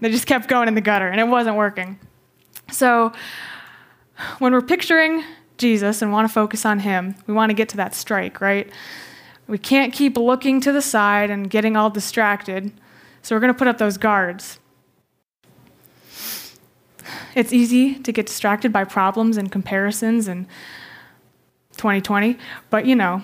they 0.00 0.10
just 0.10 0.26
kept 0.26 0.48
going 0.48 0.68
in 0.68 0.74
the 0.74 0.80
gutter 0.80 1.08
and 1.08 1.20
it 1.20 1.28
wasn't 1.28 1.56
working. 1.56 1.98
So 2.70 3.12
when 4.38 4.52
we're 4.52 4.62
picturing 4.62 5.22
Jesus 5.58 6.02
and 6.02 6.12
want 6.12 6.26
to 6.26 6.32
focus 6.32 6.64
on 6.64 6.80
him, 6.80 7.14
we 7.26 7.34
want 7.34 7.50
to 7.50 7.54
get 7.54 7.68
to 7.70 7.76
that 7.76 7.94
strike, 7.94 8.40
right? 8.40 8.70
We 9.46 9.58
can't 9.58 9.92
keep 9.92 10.16
looking 10.16 10.60
to 10.62 10.72
the 10.72 10.82
side 10.82 11.30
and 11.30 11.50
getting 11.50 11.76
all 11.76 11.90
distracted. 11.90 12.72
So 13.22 13.34
we're 13.34 13.40
going 13.40 13.52
to 13.52 13.58
put 13.58 13.68
up 13.68 13.78
those 13.78 13.98
guards. 13.98 14.58
It's 17.34 17.52
easy 17.52 17.96
to 17.96 18.12
get 18.12 18.26
distracted 18.26 18.72
by 18.72 18.84
problems 18.84 19.36
and 19.36 19.50
comparisons 19.50 20.28
and 20.28 20.46
2020, 21.76 22.38
but 22.70 22.86
you 22.86 22.94
know, 22.94 23.22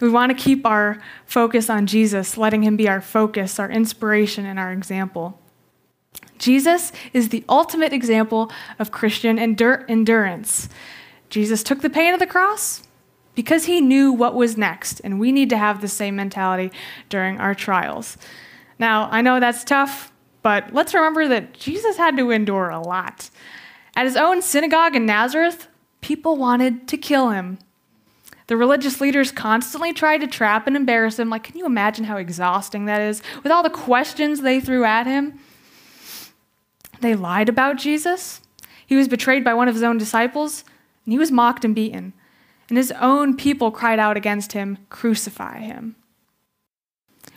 we 0.00 0.08
want 0.08 0.36
to 0.36 0.42
keep 0.42 0.64
our 0.66 1.00
focus 1.26 1.68
on 1.68 1.86
Jesus, 1.86 2.36
letting 2.36 2.62
him 2.62 2.76
be 2.76 2.88
our 2.88 3.00
focus, 3.00 3.58
our 3.58 3.70
inspiration, 3.70 4.46
and 4.46 4.58
our 4.58 4.72
example. 4.72 5.38
Jesus 6.38 6.92
is 7.12 7.28
the 7.28 7.44
ultimate 7.48 7.92
example 7.92 8.50
of 8.78 8.90
Christian 8.90 9.36
endur- 9.36 9.84
endurance. 9.88 10.68
Jesus 11.28 11.62
took 11.62 11.80
the 11.80 11.90
pain 11.90 12.14
of 12.14 12.20
the 12.20 12.26
cross 12.26 12.82
because 13.34 13.66
he 13.66 13.80
knew 13.80 14.12
what 14.12 14.34
was 14.34 14.56
next, 14.56 15.00
and 15.00 15.20
we 15.20 15.32
need 15.32 15.50
to 15.50 15.56
have 15.56 15.80
the 15.80 15.88
same 15.88 16.16
mentality 16.16 16.70
during 17.08 17.38
our 17.38 17.54
trials. 17.54 18.16
Now, 18.78 19.08
I 19.10 19.22
know 19.22 19.40
that's 19.40 19.64
tough, 19.64 20.12
but 20.42 20.72
let's 20.72 20.94
remember 20.94 21.28
that 21.28 21.54
Jesus 21.54 21.96
had 21.96 22.16
to 22.16 22.30
endure 22.30 22.70
a 22.70 22.80
lot. 22.80 23.30
At 23.96 24.06
his 24.06 24.16
own 24.16 24.42
synagogue 24.42 24.96
in 24.96 25.06
Nazareth, 25.06 25.68
people 26.00 26.36
wanted 26.36 26.88
to 26.88 26.96
kill 26.96 27.30
him. 27.30 27.58
The 28.46 28.56
religious 28.56 29.00
leaders 29.00 29.30
constantly 29.30 29.92
tried 29.92 30.22
to 30.22 30.26
trap 30.26 30.66
and 30.66 30.74
embarrass 30.74 31.18
him. 31.18 31.30
Like, 31.30 31.44
can 31.44 31.56
you 31.56 31.66
imagine 31.66 32.06
how 32.06 32.16
exhausting 32.16 32.86
that 32.86 33.00
is? 33.00 33.22
With 33.44 33.52
all 33.52 33.62
the 33.62 33.70
questions 33.70 34.40
they 34.40 34.58
threw 34.60 34.84
at 34.84 35.06
him. 35.06 35.38
They 37.00 37.14
lied 37.14 37.48
about 37.48 37.76
Jesus. 37.76 38.40
He 38.84 38.96
was 38.96 39.06
betrayed 39.06 39.44
by 39.44 39.54
one 39.54 39.68
of 39.68 39.74
his 39.74 39.84
own 39.84 39.98
disciples, 39.98 40.64
and 41.04 41.12
he 41.12 41.18
was 41.18 41.30
mocked 41.30 41.64
and 41.64 41.74
beaten. 41.74 42.12
And 42.70 42.78
his 42.78 42.92
own 42.92 43.36
people 43.36 43.70
cried 43.70 43.98
out 43.98 44.16
against 44.16 44.52
him, 44.52 44.78
Crucify 44.88 45.58
him. 45.58 45.96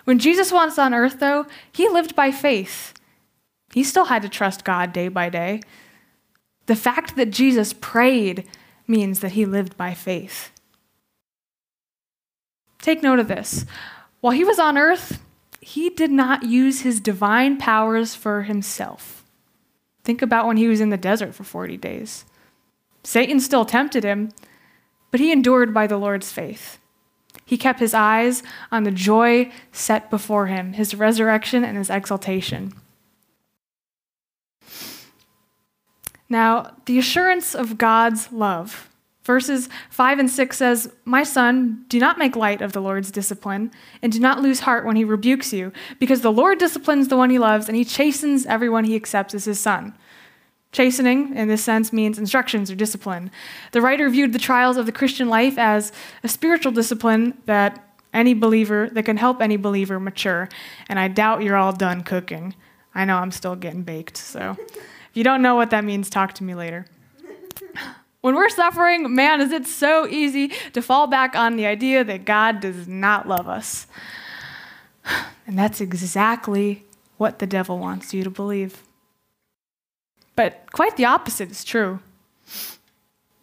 When 0.06 0.20
Jesus 0.20 0.52
was 0.52 0.78
on 0.78 0.94
earth, 0.94 1.20
though, 1.20 1.48
he 1.72 1.90
lived 1.90 2.16
by 2.16 2.32
faith. 2.32 2.94
He 3.74 3.84
still 3.84 4.06
had 4.06 4.22
to 4.22 4.30
trust 4.30 4.63
God 4.63 4.94
day 4.94 5.08
by 5.08 5.30
day. 5.30 5.62
The 6.68 6.75
fact 6.75 7.16
that 7.16 7.32
Jesus 7.32 7.74
prayed 7.74 8.48
means 8.88 9.22
that 9.22 9.32
he 9.32 9.46
lived 9.46 9.75
by 9.75 9.96
faith. 9.96 10.52
Take 12.80 13.02
note 13.02 13.20
of 13.20 13.28
this. 13.28 13.66
While 14.22 14.34
he 14.34 14.44
was 14.44 14.60
on 14.60 14.78
earth, 14.78 15.22
he 15.62 15.90
did 15.90 16.12
not 16.12 16.44
use 16.44 16.82
his 16.82 17.00
divine 17.00 17.58
powers 17.58 18.13
for 18.13 18.44
himself. 18.44 19.24
Think 20.04 20.22
about 20.22 20.46
when 20.46 20.58
he 20.58 20.68
was 20.68 20.82
in 20.82 20.90
the 20.90 20.98
desert 20.98 21.34
for 21.34 21.44
40 21.44 21.78
days. 21.78 22.25
Satan 23.04 23.40
still 23.40 23.66
tempted 23.66 24.04
him, 24.04 24.30
but 25.13 25.20
he 25.20 25.32
endured 25.32 25.75
by 25.75 25.86
the 25.86 26.00
Lord's 26.00 26.32
faith. 26.32 26.79
He 27.46 27.55
kept 27.55 27.79
his 27.79 27.93
eyes 27.93 28.41
on 28.72 28.82
the 28.82 28.89
joy 28.89 29.51
set 29.72 30.10
before 30.10 30.48
him, 30.48 30.74
his 30.74 30.96
resurrection 30.96 31.63
and 31.63 31.77
his 31.77 31.91
exaltation. 31.91 32.74
Now, 36.27 36.75
the 36.88 36.98
assurance 36.98 37.53
of 37.53 37.77
God's 37.77 38.32
love. 38.32 38.89
Verses 39.24 39.70
5 39.91 40.17
and 40.17 40.32
6 40.32 40.58
says, 40.58 40.91
My 41.05 41.22
son, 41.22 41.86
do 41.89 42.00
not 42.00 42.17
make 42.17 42.36
light 42.36 42.63
of 42.63 42.74
the 42.74 42.82
Lord's 42.82 43.12
discipline, 43.12 43.70
and 44.01 44.12
do 44.12 44.20
not 44.20 44.41
lose 44.41 44.62
heart 44.62 44.84
when 44.84 44.96
he 44.96 45.03
rebukes 45.03 45.53
you, 45.53 45.72
because 46.00 46.22
the 46.22 46.32
Lord 46.32 46.58
disciplines 46.58 47.10
the 47.10 47.17
one 47.17 47.29
he 47.29 47.38
loves, 47.38 47.67
and 47.67 47.77
he 47.77 47.86
chastens 47.86 48.48
everyone 48.48 48.86
he 48.86 48.96
accepts 48.96 49.36
as 49.36 49.46
his 49.46 49.60
son. 49.60 49.93
Chastening, 50.74 51.36
in 51.36 51.48
this 51.48 51.63
sense, 51.63 51.94
means 51.94 52.18
instructions 52.18 52.72
or 52.72 52.75
discipline. 52.75 53.30
The 53.72 53.82
writer 53.82 54.10
viewed 54.10 54.34
the 54.34 54.39
trials 54.39 54.75
of 54.75 54.88
the 54.88 54.92
Christian 54.92 55.30
life 55.30 55.58
as 55.58 55.92
a 56.24 56.27
spiritual 56.27 56.72
discipline 56.72 57.38
that 57.46 57.88
any 58.12 58.34
believer 58.34 58.89
that 58.92 59.03
can 59.03 59.18
help 59.18 59.42
any 59.42 59.56
believer 59.56 60.00
mature. 60.00 60.50
And 60.89 61.00
I 61.00 61.08
doubt 61.08 61.44
you're 61.44 61.56
all 61.56 61.74
done 61.74 62.03
cooking. 62.03 62.56
I 62.96 63.06
know 63.06 63.18
I'm 63.18 63.32
still 63.32 63.56
getting 63.56 63.84
baked, 63.84 64.18
so 64.18 64.58
if 64.60 65.12
you 65.13 65.24
don't 65.24 65.42
know 65.42 65.56
what 65.56 65.70
that 65.70 65.84
means, 65.84 66.10
talk 66.10 66.34
to 66.34 66.44
me 66.44 66.56
later. 66.56 66.88
When 68.22 68.36
we're 68.36 68.50
suffering, 68.50 69.13
man, 69.13 69.42
is 69.42 69.51
it 69.51 69.68
so 69.68 70.08
easy 70.08 70.53
to 70.72 70.82
fall 70.82 71.08
back 71.08 71.36
on 71.36 71.56
the 71.56 71.65
idea 71.65 72.03
that 72.03 72.25
God 72.25 72.62
does 72.62 72.88
not 72.88 73.27
love 73.27 73.48
us. 73.48 73.88
And 75.46 75.60
that's 75.60 75.82
exactly 75.82 76.86
what 77.18 77.39
the 77.39 77.46
devil 77.46 77.77
wants 77.77 78.13
you 78.13 78.24
to 78.24 78.30
believe. 78.30 78.82
But 80.36 80.72
quite 80.72 80.98
the 80.98 81.06
opposite 81.06 81.52
is 81.52 81.63
true. 81.63 82.00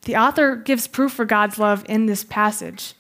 The 0.03 0.17
author 0.17 0.57
gives 0.57 0.87
proof 0.87 1.13
for 1.13 1.25
God's 1.25 1.59
love 1.59 1.85
in 1.89 2.07
this 2.07 2.25
passage. 2.25 2.95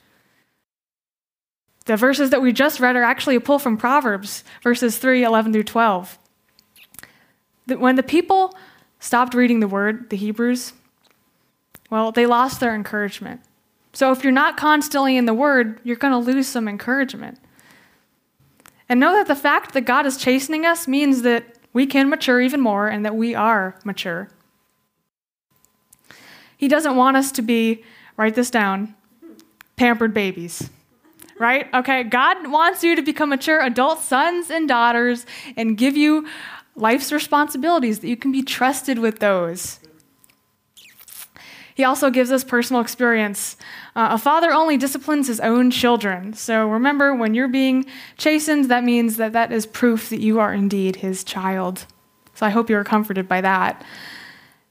The 1.87 1.97
verses 1.97 2.31
that 2.31 2.43
we 2.43 2.53
just 2.53 2.79
read 2.79 2.95
are 2.95 3.03
actually 3.03 3.37
a 3.37 3.41
pull 3.41 3.59
from 3.59 3.77
Proverbs, 3.77 4.45
verses 4.63 4.99
3, 4.99 5.25
11 5.25 5.53
through 5.53 5.65
12. 5.65 6.19
That 7.67 7.81
when 7.81 7.97
the 7.97 8.03
people 8.03 8.55
stopped 9.01 9.35
reading 9.35 9.61
the 9.61 9.67
word, 9.67 10.11
the 10.11 10.17
Hebrews, 10.17 10.75
well, 11.89 12.13
they 12.13 12.27
lost 12.27 12.61
their 12.61 12.75
encouragement. 12.75 13.41
So 13.93 14.13
if 14.13 14.23
you're 14.23 14.33
not 14.33 14.57
constantly 14.57 15.17
in 15.17 15.25
the 15.25 15.35
word, 15.35 15.81
you're 15.83 15.97
going 15.97 16.13
to 16.13 16.33
lose 16.33 16.47
some 16.47 16.69
encouragement. 16.69 17.39
And 18.89 19.01
know 19.01 19.15
that 19.15 19.27
the 19.27 19.35
fact 19.35 19.73
that 19.73 19.83
God 19.83 20.07
is 20.07 20.17
chastening 20.17 20.65
us 20.65 20.87
means 20.87 21.23
that 21.23 21.57
we 21.73 21.87
can 21.87 22.09
mature 22.09 22.41
even 22.41 22.61
more 22.61 22.89
and 22.89 23.05
that 23.05 23.15
we 23.17 23.35
are 23.35 23.77
mature. 23.85 24.29
He 26.57 26.69
doesn't 26.69 26.97
want 26.97 27.17
us 27.17 27.33
to 27.33 27.43
be, 27.43 27.85
write 28.17 28.35
this 28.35 28.51
down, 28.51 28.95
pampered 29.77 30.13
babies. 30.13 30.69
Right? 31.39 31.73
Okay, 31.73 32.05
God 32.05 32.51
wants 32.51 32.85
you 32.85 32.95
to 32.97 33.03
become 33.03 33.31
mature 33.31 33.63
adult 33.63 34.01
sons 34.01 34.51
and 34.51 34.69
daughters 34.69 35.25
and 35.57 35.77
give 35.79 35.97
you 35.97 36.29
life's 36.77 37.11
responsibilities 37.13 38.01
that 38.01 38.09
you 38.09 38.17
can 38.17 38.31
be 38.31 38.43
trusted 38.43 38.99
with 38.99 39.21
those. 39.21 39.80
He 41.81 41.85
also 41.85 42.11
gives 42.11 42.31
us 42.31 42.45
personal 42.45 42.83
experience. 42.83 43.57
Uh, 43.97 44.09
a 44.11 44.19
father 44.19 44.53
only 44.53 44.77
disciplines 44.77 45.29
his 45.29 45.41
own 45.41 45.71
children. 45.71 46.35
So 46.35 46.69
remember, 46.69 47.15
when 47.15 47.33
you're 47.33 47.49
being 47.49 47.87
chastened, 48.19 48.67
that 48.67 48.85
means 48.85 49.17
that 49.17 49.33
that 49.33 49.51
is 49.51 49.65
proof 49.65 50.11
that 50.11 50.21
you 50.21 50.41
are 50.41 50.53
indeed 50.53 50.97
his 50.97 51.25
child. 51.25 51.87
So 52.35 52.45
I 52.45 52.51
hope 52.51 52.69
you 52.69 52.77
are 52.77 52.85
comforted 52.85 53.27
by 53.27 53.41
that. 53.41 53.83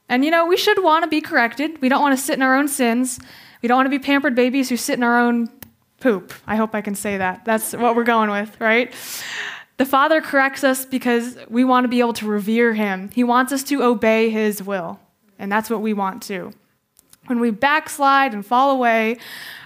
And 0.08 0.24
you 0.24 0.30
know, 0.30 0.46
we 0.46 0.56
should 0.56 0.84
want 0.84 1.02
to 1.02 1.08
be 1.08 1.20
corrected. 1.20 1.80
We 1.82 1.88
don't 1.88 2.00
want 2.00 2.16
to 2.16 2.24
sit 2.24 2.34
in 2.34 2.42
our 2.42 2.54
own 2.54 2.68
sins. 2.68 3.18
We 3.60 3.66
don't 3.66 3.76
want 3.76 3.86
to 3.86 3.98
be 3.98 3.98
pampered 3.98 4.36
babies 4.36 4.68
who 4.68 4.76
sit 4.76 4.96
in 4.96 5.02
our 5.02 5.18
own 5.18 5.48
poop. 5.98 6.32
I 6.46 6.54
hope 6.54 6.76
I 6.76 6.80
can 6.80 6.94
say 6.94 7.16
that. 7.16 7.44
That's 7.44 7.72
what 7.72 7.96
we're 7.96 8.04
going 8.04 8.30
with, 8.30 8.56
right? 8.60 8.94
The 9.78 9.84
Father 9.84 10.20
corrects 10.20 10.62
us 10.62 10.84
because 10.84 11.36
we 11.48 11.64
want 11.64 11.82
to 11.82 11.88
be 11.88 11.98
able 11.98 12.12
to 12.12 12.26
revere 12.28 12.72
Him. 12.72 13.10
He 13.12 13.24
wants 13.24 13.52
us 13.52 13.64
to 13.64 13.82
obey 13.82 14.30
His 14.30 14.62
will, 14.62 15.00
and 15.40 15.50
that's 15.50 15.68
what 15.68 15.80
we 15.80 15.92
want 15.92 16.22
too. 16.22 16.52
When 17.30 17.38
we 17.38 17.52
backslide 17.52 18.34
and 18.34 18.44
fall 18.44 18.72
away 18.72 19.16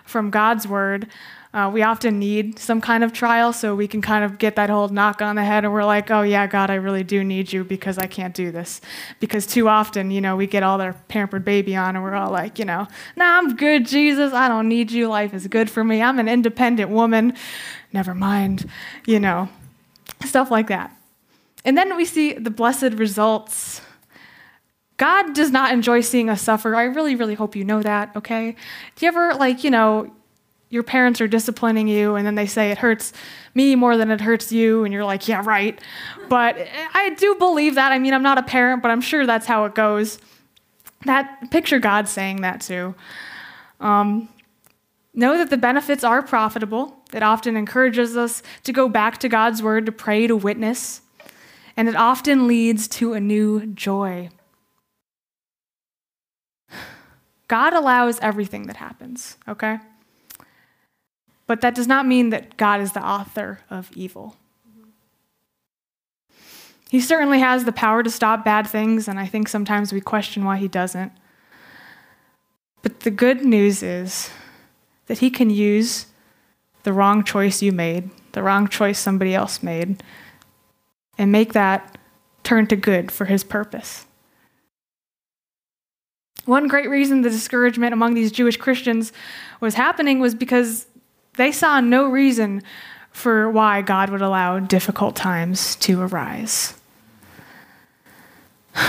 from 0.05 0.29
God's 0.29 0.69
word, 0.69 1.09
uh, 1.55 1.71
we 1.73 1.83
often 1.83 2.19
need 2.19 2.59
some 2.59 2.79
kind 2.79 3.03
of 3.03 3.15
trial 3.15 3.55
so 3.55 3.75
we 3.75 3.89
can 3.89 4.03
kind 4.03 4.23
of 4.23 4.37
get 4.37 4.55
that 4.57 4.69
whole 4.69 4.89
knock 4.89 5.23
on 5.23 5.35
the 5.35 5.45
head 5.45 5.65
and 5.65 5.73
we're 5.73 5.87
like, 5.87 6.11
oh, 6.11 6.21
yeah, 6.21 6.47
God, 6.47 6.69
I 6.69 6.75
really 6.75 7.05
do 7.05 7.25
need 7.25 7.55
you 7.55 7.65
because 7.65 7.97
I 7.97 8.07
can't 8.07 8.35
do 8.35 8.53
this. 8.53 8.83
Because 9.19 9.47
too 9.47 9.67
often, 9.67 10.11
you 10.11 10.21
know, 10.21 10.37
we 10.37 10.47
get 10.47 10.63
all 10.63 10.77
their 10.77 10.93
pampered 11.09 11.43
baby 11.43 11.75
on 11.75 11.97
and 11.97 12.05
we're 12.05 12.13
all 12.15 12.31
like, 12.31 12.59
you 12.59 12.67
know, 12.67 12.87
nah, 13.17 13.39
I'm 13.39 13.57
good, 13.57 13.87
Jesus. 13.87 14.35
I 14.35 14.47
don't 14.47 14.69
need 14.69 14.91
you. 14.91 15.09
Life 15.09 15.33
is 15.33 15.47
good 15.47 15.71
for 15.71 15.83
me. 15.83 16.03
I'm 16.03 16.19
an 16.19 16.29
independent 16.29 16.91
woman. 16.91 17.33
Never 17.95 18.15
mind, 18.15 18.69
you 19.07 19.19
know, 19.19 19.49
stuff 20.27 20.51
like 20.51 20.67
that. 20.67 20.95
And 21.65 21.79
then 21.79 21.97
we 21.97 22.05
see 22.05 22.35
the 22.35 22.51
blessed 22.51 22.93
results. 22.93 23.81
God 24.97 25.35
does 25.35 25.51
not 25.51 25.73
enjoy 25.73 26.01
seeing 26.01 26.31
us 26.31 26.41
suffer. 26.41 26.77
I 26.77 26.85
really, 26.85 27.17
really 27.17 27.35
hope 27.35 27.57
you 27.57 27.65
know 27.65 27.83
that, 27.83 28.15
okay? 28.15 28.55
Do 28.95 29.05
you 29.05 29.09
ever, 29.09 29.35
like, 29.35 29.65
you 29.65 29.71
know, 29.71 30.13
your 30.75 30.83
parents 30.83 31.21
are 31.21 31.29
disciplining 31.29 31.87
you 31.87 32.17
and 32.17 32.27
then 32.27 32.35
they 32.35 32.47
say 32.47 32.73
it 32.73 32.79
hurts 32.79 33.13
me 33.55 33.77
more 33.77 33.97
than 33.97 34.11
it 34.11 34.21
hurts 34.21 34.51
you 34.51 34.83
and 34.83 34.93
you're 34.93 35.05
like 35.05 35.29
yeah 35.29 35.41
right. 35.45 35.81
But 36.29 36.57
i 36.95 37.11
do 37.11 37.37
believe 37.37 37.77
that. 37.77 37.93
I 37.93 38.01
mean 38.01 38.13
i'm 38.13 38.25
not 38.25 38.39
a 38.39 38.43
parent 38.43 38.83
but 38.83 38.91
i'm 38.91 39.01
sure 39.01 39.25
that's 39.25 39.47
how 39.47 39.67
it 39.67 39.77
goes. 39.77 40.19
That 41.05 41.51
picture 41.53 41.79
god 41.79 42.09
saying 42.09 42.41
that 42.41 42.61
too. 42.61 42.97
Um, 43.79 44.29
know 45.15 45.39
that 45.39 45.49
the 45.49 45.57
benefits 45.57 46.03
are 46.03 46.23
profitable. 46.23 46.97
It 47.13 47.23
often 47.23 47.57
encourages 47.57 48.17
us 48.17 48.43
to 48.65 48.73
go 48.73 48.89
back 48.89 49.19
to 49.19 49.29
god's 49.29 49.63
word 49.63 49.87
to 49.87 49.93
pray 49.93 50.27
to 50.27 50.35
witness 50.35 51.03
and 51.77 51.89
it 51.89 51.95
often 51.95 52.49
leads 52.49 52.89
to 52.89 53.13
a 53.13 53.21
new 53.21 53.67
joy 53.67 54.29
god 57.49 57.73
allows 57.73 58.19
everything 58.21 58.67
that 58.67 58.77
happens 58.77 59.37
okay 59.49 59.79
but 61.47 61.61
that 61.61 61.75
does 61.75 61.87
not 61.87 62.07
mean 62.07 62.31
that 62.31 62.57
God 62.57 62.81
is 62.81 62.93
the 62.93 63.07
author 63.07 63.61
of 63.71 63.91
evil. 63.95 64.37
He 66.91 67.01
certainly 67.01 67.41
has 67.41 67.65
the 67.65 67.73
power 67.73 68.03
to 68.03 68.11
stop 68.11 68.45
bad 68.45 68.67
things, 68.67 69.09
and 69.09 69.19
I 69.19 69.27
think 69.27 69.49
sometimes 69.49 69.93
we 69.93 70.01
question 70.01 70.45
why 70.45 70.59
he 70.59 70.69
doesn't. 70.69 71.13
But 72.83 73.01
the 73.01 73.11
good 73.11 73.45
news 73.45 73.83
is 73.83 74.31
that 75.07 75.19
he 75.19 75.31
can 75.31 75.51
use 75.51 76.07
the 76.85 76.93
wrong 76.93 77.25
choice 77.25 77.63
you 77.63 77.73
made, 77.73 78.11
the 78.33 78.43
wrong 78.43 78.69
choice 78.69 78.99
somebody 78.99 79.35
else 79.35 79.63
made, 79.63 80.03
and 81.19 81.33
make 81.33 81.53
that 81.53 81.99
turn 82.43 82.67
to 82.69 82.77
good 82.77 83.11
for 83.11 83.25
his 83.25 83.43
purpose. 83.43 84.07
One 86.47 86.69
great 86.69 86.91
reason 86.91 87.23
the 87.23 87.31
discouragement 87.31 87.93
among 87.93 88.15
these 88.15 88.31
Jewish 88.31 88.57
Christians 88.57 89.13
was 89.61 89.75
happening 89.75 90.21
was 90.21 90.35
because 90.35 90.87
they 91.37 91.53
saw 91.53 91.81
no 91.81 92.09
reason 92.09 92.63
for 93.11 93.51
why 93.51 93.81
God 93.81 94.11
would 94.11 94.23
allow 94.23 94.59
difficult 94.59 95.17
times 95.17 95.77
to 95.77 96.03
arise. 96.03 96.75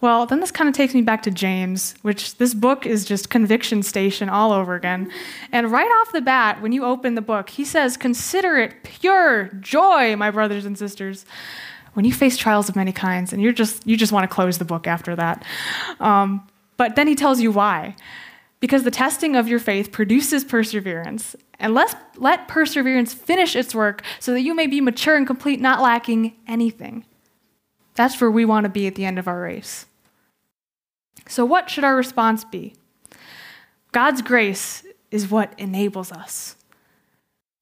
Well, 0.00 0.24
then 0.24 0.40
this 0.40 0.50
kind 0.50 0.66
of 0.66 0.74
takes 0.74 0.94
me 0.94 1.02
back 1.02 1.22
to 1.24 1.30
James, 1.30 1.94
which 2.00 2.38
this 2.38 2.54
book 2.54 2.86
is 2.86 3.04
just 3.04 3.28
conviction 3.28 3.82
station 3.82 4.30
all 4.30 4.50
over 4.50 4.74
again. 4.74 5.12
And 5.52 5.70
right 5.70 5.90
off 6.00 6.12
the 6.12 6.22
bat, 6.22 6.62
when 6.62 6.72
you 6.72 6.84
open 6.84 7.16
the 7.16 7.20
book, 7.20 7.50
he 7.50 7.66
says, 7.66 7.98
Consider 7.98 8.56
it 8.56 8.82
pure 8.82 9.50
joy, 9.60 10.16
my 10.16 10.30
brothers 10.30 10.64
and 10.64 10.78
sisters, 10.78 11.26
when 11.94 12.04
you 12.04 12.12
face 12.12 12.36
trials 12.36 12.68
of 12.68 12.76
many 12.76 12.92
kinds. 12.92 13.32
And 13.32 13.42
you're 13.42 13.52
just, 13.52 13.86
you 13.86 13.96
just 13.96 14.12
want 14.12 14.28
to 14.28 14.34
close 14.34 14.58
the 14.58 14.64
book 14.64 14.86
after 14.86 15.16
that. 15.16 15.44
Um, 15.98 16.46
but 16.76 16.96
then 16.96 17.06
he 17.06 17.14
tells 17.14 17.40
you 17.40 17.50
why 17.50 17.96
because 18.60 18.82
the 18.82 18.90
testing 18.90 19.34
of 19.34 19.48
your 19.48 19.58
faith 19.58 19.90
produces 19.90 20.44
perseverance. 20.44 21.34
And 21.58 21.74
let, 21.74 21.94
let 22.16 22.46
perseverance 22.46 23.12
finish 23.12 23.56
its 23.56 23.74
work 23.74 24.02
so 24.18 24.32
that 24.32 24.42
you 24.42 24.54
may 24.54 24.66
be 24.66 24.80
mature 24.80 25.16
and 25.16 25.26
complete, 25.26 25.60
not 25.60 25.80
lacking 25.80 26.34
anything. 26.46 27.04
That's 27.94 28.20
where 28.20 28.30
we 28.30 28.44
want 28.44 28.64
to 28.64 28.70
be 28.70 28.86
at 28.86 28.94
the 28.94 29.04
end 29.04 29.18
of 29.18 29.26
our 29.26 29.40
race. 29.40 29.86
So, 31.26 31.44
what 31.44 31.68
should 31.68 31.84
our 31.84 31.96
response 31.96 32.44
be? 32.44 32.74
God's 33.92 34.22
grace 34.22 34.84
is 35.10 35.30
what 35.30 35.52
enables 35.58 36.12
us. 36.12 36.56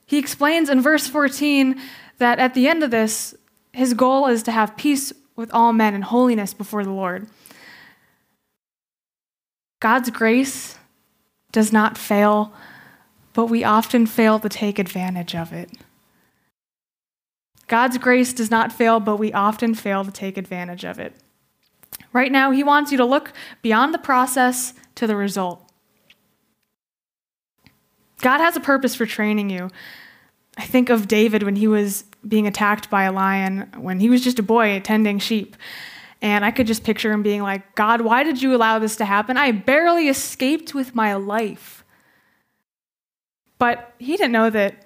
He 0.06 0.18
explains 0.18 0.68
in 0.68 0.80
verse 0.80 1.08
14 1.08 1.80
that 2.18 2.38
at 2.38 2.54
the 2.54 2.68
end 2.68 2.82
of 2.82 2.90
this, 2.90 3.34
his 3.72 3.94
goal 3.94 4.26
is 4.26 4.42
to 4.44 4.52
have 4.52 4.76
peace 4.76 5.12
with 5.36 5.52
all 5.52 5.72
men 5.72 5.94
and 5.94 6.04
holiness 6.04 6.54
before 6.54 6.84
the 6.84 6.92
Lord. 6.92 7.28
God's 9.80 10.10
grace 10.10 10.76
does 11.52 11.72
not 11.72 11.96
fail, 11.96 12.52
but 13.32 13.46
we 13.46 13.62
often 13.62 14.06
fail 14.06 14.40
to 14.40 14.48
take 14.48 14.78
advantage 14.78 15.34
of 15.34 15.52
it. 15.52 15.70
God's 17.68 17.98
grace 17.98 18.32
does 18.32 18.50
not 18.50 18.72
fail, 18.72 18.98
but 18.98 19.16
we 19.16 19.32
often 19.32 19.74
fail 19.74 20.04
to 20.04 20.10
take 20.10 20.36
advantage 20.36 20.84
of 20.84 20.98
it. 20.98 21.14
Right 22.12 22.32
now, 22.32 22.50
He 22.50 22.64
wants 22.64 22.90
you 22.90 22.98
to 22.98 23.04
look 23.04 23.32
beyond 23.62 23.94
the 23.94 23.98
process 23.98 24.74
to 24.94 25.06
the 25.06 25.16
result. 25.16 25.68
God 28.20 28.38
has 28.38 28.56
a 28.56 28.60
purpose 28.60 28.94
for 28.94 29.06
training 29.06 29.50
you. 29.50 29.70
I 30.56 30.64
think 30.64 30.90
of 30.90 31.06
David 31.06 31.44
when 31.44 31.56
he 31.56 31.68
was 31.68 32.04
being 32.28 32.46
attacked 32.46 32.90
by 32.90 33.04
a 33.04 33.12
lion 33.12 33.72
when 33.76 34.00
he 34.00 34.10
was 34.10 34.22
just 34.22 34.38
a 34.38 34.42
boy 34.42 34.80
tending 34.80 35.18
sheep. 35.18 35.56
And 36.20 36.44
I 36.44 36.50
could 36.50 36.66
just 36.66 36.84
picture 36.84 37.12
him 37.12 37.22
being 37.22 37.42
like, 37.42 37.74
God, 37.74 38.00
why 38.00 38.22
did 38.22 38.42
you 38.42 38.54
allow 38.54 38.78
this 38.78 38.96
to 38.96 39.04
happen? 39.04 39.36
I 39.36 39.52
barely 39.52 40.08
escaped 40.08 40.74
with 40.74 40.94
my 40.94 41.14
life. 41.14 41.84
But 43.58 43.92
he 43.98 44.16
didn't 44.16 44.32
know 44.32 44.50
that 44.50 44.84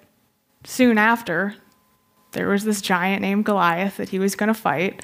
soon 0.63 0.97
after, 0.97 1.55
there 2.31 2.47
was 2.47 2.63
this 2.63 2.81
giant 2.81 3.21
named 3.21 3.45
Goliath 3.45 3.97
that 3.97 4.09
he 4.09 4.19
was 4.19 4.35
going 4.35 4.47
to 4.47 4.53
fight. 4.53 5.03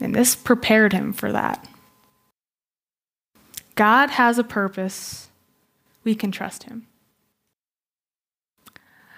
And 0.00 0.14
this 0.14 0.34
prepared 0.34 0.92
him 0.92 1.12
for 1.12 1.32
that. 1.32 1.66
God 3.74 4.10
has 4.10 4.38
a 4.38 4.44
purpose. 4.44 5.28
We 6.04 6.14
can 6.14 6.32
trust 6.32 6.64
him. 6.64 6.86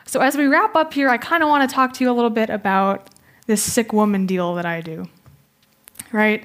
So, 0.07 0.21
as 0.21 0.37
we 0.37 0.47
wrap 0.47 0.77
up 0.77 0.93
here, 0.95 1.09
I 1.09 1.17
kind 1.19 1.43
of 1.43 1.49
want 1.49 1.69
to 1.69 1.75
talk 1.75 1.93
to 1.95 2.05
you 2.05 2.11
a 2.11 2.15
little 2.15 2.31
bit 2.31 2.51
about 2.51 3.11
this 3.47 3.63
sick 3.63 3.93
woman 3.93 4.27
deal 4.27 4.55
that 4.55 4.67
I 4.67 4.81
do 4.81 5.09
right? 6.15 6.45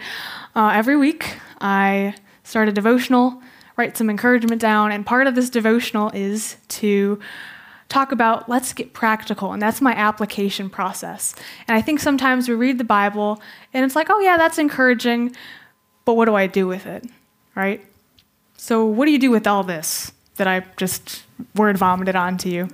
Uh, 0.56 0.72
every 0.74 0.98
week, 0.98 1.38
I 1.62 2.16
start 2.44 2.68
a 2.68 2.72
devotional, 2.72 3.42
write 3.78 3.96
some 3.96 4.10
encouragement 4.10 4.60
down, 4.60 4.92
and 4.92 5.06
part 5.06 5.28
of 5.28 5.36
this 5.36 5.50
devotional 5.50 6.10
is 6.10 6.58
to 6.70 7.20
talk 7.88 8.12
about 8.12 8.50
let's 8.50 8.74
get 8.74 8.94
practical, 8.94 9.54
and 9.54 9.62
that's 9.62 9.80
my 9.80 9.94
application 9.94 10.70
process. 10.70 11.36
And 11.68 11.78
I 11.78 11.82
think 11.82 12.00
sometimes 12.00 12.50
we 12.50 12.56
read 12.56 12.80
the 12.80 12.84
Bible 12.84 13.42
and 13.74 13.86
it's 13.86 13.96
like, 13.96 14.10
oh, 14.10 14.20
yeah, 14.20 14.38
that's 14.38 14.58
encouraging, 14.58 15.36
but 16.04 16.16
what 16.16 16.26
do 16.26 16.36
I 16.36 16.48
do 16.48 16.68
with 16.68 16.86
it, 16.86 17.06
right? 17.56 17.86
So, 18.58 18.86
what 18.86 19.06
do 19.06 19.12
you 19.12 19.20
do 19.20 19.32
with 19.32 19.48
all 19.48 19.64
this 19.64 20.12
that 20.36 20.48
I 20.48 20.66
just 20.78 21.24
word 21.56 21.78
vomited 21.78 22.16
onto 22.16 22.50
you? 22.50 22.70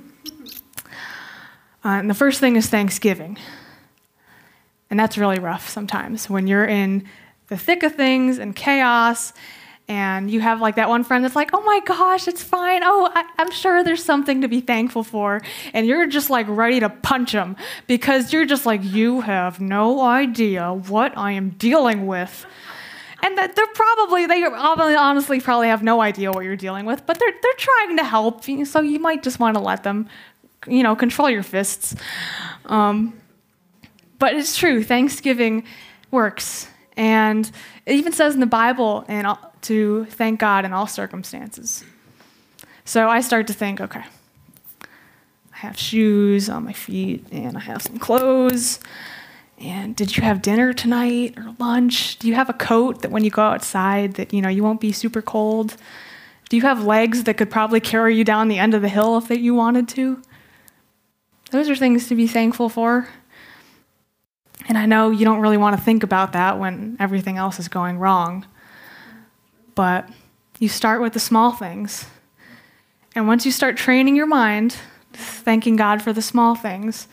Uh, 1.85 1.99
and 1.99 2.09
the 2.09 2.15
first 2.15 2.39
thing 2.39 2.55
is 2.55 2.67
Thanksgiving. 2.67 3.37
And 4.89 4.99
that's 4.99 5.19
really 5.19 5.37
rough 5.37 5.69
sometimes 5.69 6.27
when 6.29 6.47
you're 6.47 6.65
in 6.65 7.07
the 7.47 7.57
thick 7.57 7.83
of 7.83 7.93
things 7.93 8.39
and 8.39 8.55
chaos 8.55 9.33
and 9.87 10.31
you 10.31 10.39
have 10.41 10.61
like 10.61 10.77
that 10.77 10.89
one 10.89 11.03
friend 11.03 11.23
that's 11.23 11.35
like, 11.35 11.51
oh 11.53 11.61
my 11.61 11.79
gosh, 11.85 12.27
it's 12.27 12.41
fine. 12.41 12.81
Oh, 12.83 13.11
I, 13.13 13.23
am 13.37 13.51
sure 13.51 13.83
there's 13.83 14.03
something 14.03 14.41
to 14.41 14.47
be 14.47 14.61
thankful 14.61 15.03
for. 15.03 15.43
And 15.73 15.85
you're 15.85 16.07
just 16.07 16.31
like 16.31 16.47
ready 16.49 16.79
to 16.79 16.89
punch 16.89 17.33
them 17.33 17.55
because 17.85 18.33
you're 18.33 18.45
just 18.45 18.65
like, 18.65 18.83
you 18.83 19.21
have 19.21 19.61
no 19.61 20.01
idea 20.01 20.73
what 20.73 21.15
I 21.15 21.33
am 21.33 21.51
dealing 21.51 22.07
with. 22.07 22.47
And 23.21 23.37
that 23.37 23.55
they're 23.55 23.67
probably, 23.67 24.25
they 24.25 24.43
honestly 24.43 25.39
probably 25.39 25.67
have 25.67 25.83
no 25.83 26.01
idea 26.01 26.31
what 26.31 26.45
you're 26.45 26.55
dealing 26.55 26.85
with, 26.85 27.05
but 27.05 27.19
they're, 27.19 27.33
they're 27.43 27.53
trying 27.57 27.97
to 27.97 28.03
help. 28.03 28.43
So 28.43 28.81
you 28.81 28.99
might 28.99 29.21
just 29.21 29.39
want 29.39 29.55
to 29.55 29.61
let 29.61 29.83
them, 29.83 30.09
you 30.67 30.83
know, 30.83 30.95
control 30.95 31.29
your 31.29 31.43
fists. 31.43 31.95
Um, 32.65 33.13
but 34.19 34.33
it's 34.33 34.57
true, 34.57 34.83
Thanksgiving 34.83 35.63
works. 36.11 36.67
And 36.97 37.49
it 37.85 37.95
even 37.95 38.13
says 38.13 38.33
in 38.33 38.39
the 38.39 38.45
Bible 38.45 39.05
and 39.07 39.27
to 39.63 40.05
thank 40.05 40.39
God 40.39 40.65
in 40.65 40.73
all 40.73 40.87
circumstances. 40.87 41.83
So 42.85 43.09
I 43.09 43.21
start 43.21 43.47
to 43.47 43.53
think, 43.53 43.81
okay, 43.81 44.03
I 44.81 45.57
have 45.57 45.77
shoes 45.77 46.49
on 46.49 46.63
my 46.63 46.73
feet 46.73 47.25
and 47.31 47.57
I 47.57 47.61
have 47.61 47.81
some 47.81 47.97
clothes. 47.97 48.79
And 49.57 49.95
did 49.95 50.15
you 50.17 50.23
have 50.23 50.41
dinner 50.41 50.73
tonight 50.73 51.33
or 51.37 51.55
lunch? 51.59 52.19
Do 52.19 52.27
you 52.27 52.35
have 52.35 52.49
a 52.49 52.53
coat 52.53 53.01
that 53.01 53.11
when 53.11 53.23
you 53.23 53.31
go 53.31 53.41
outside 53.41 54.15
that 54.15 54.33
you 54.33 54.41
know 54.41 54.49
you 54.49 54.63
won't 54.63 54.81
be 54.81 54.91
super 54.91 55.21
cold? 55.21 55.77
Do 56.49 56.57
you 56.57 56.61
have 56.63 56.83
legs 56.83 57.23
that 57.23 57.37
could 57.37 57.49
probably 57.49 57.79
carry 57.79 58.15
you 58.15 58.23
down 58.23 58.49
the 58.49 58.59
end 58.59 58.73
of 58.73 58.81
the 58.81 58.89
hill 58.89 59.17
if 59.17 59.27
that 59.29 59.39
you 59.39 59.55
wanted 59.55 59.87
to? 59.89 60.21
Those 61.55 61.69
are 61.69 61.75
things 61.77 62.09
to 62.09 62.15
be 62.15 62.27
thankful 62.27 62.67
for. 62.67 63.07
And 64.67 64.77
I 64.77 64.85
know 64.85 65.09
you 65.09 65.23
don't 65.23 65.39
really 65.39 65.55
want 65.55 65.77
to 65.77 65.81
think 65.81 66.03
about 66.03 66.33
that 66.33 66.59
when 66.59 66.97
everything 66.99 67.37
else 67.37 67.59
is 67.59 67.69
going 67.69 67.97
wrong. 67.97 68.45
But 69.73 70.09
you 70.59 70.67
start 70.67 71.01
with 71.01 71.13
the 71.13 71.19
small 71.21 71.53
things. 71.53 72.07
And 73.15 73.25
once 73.25 73.45
you 73.45 73.53
start 73.53 73.77
training 73.77 74.17
your 74.17 74.27
mind, 74.27 74.75
thanking 75.13 75.77
God 75.77 76.01
for 76.01 76.11
the 76.11 76.21
small 76.21 76.55
things, 76.55 77.07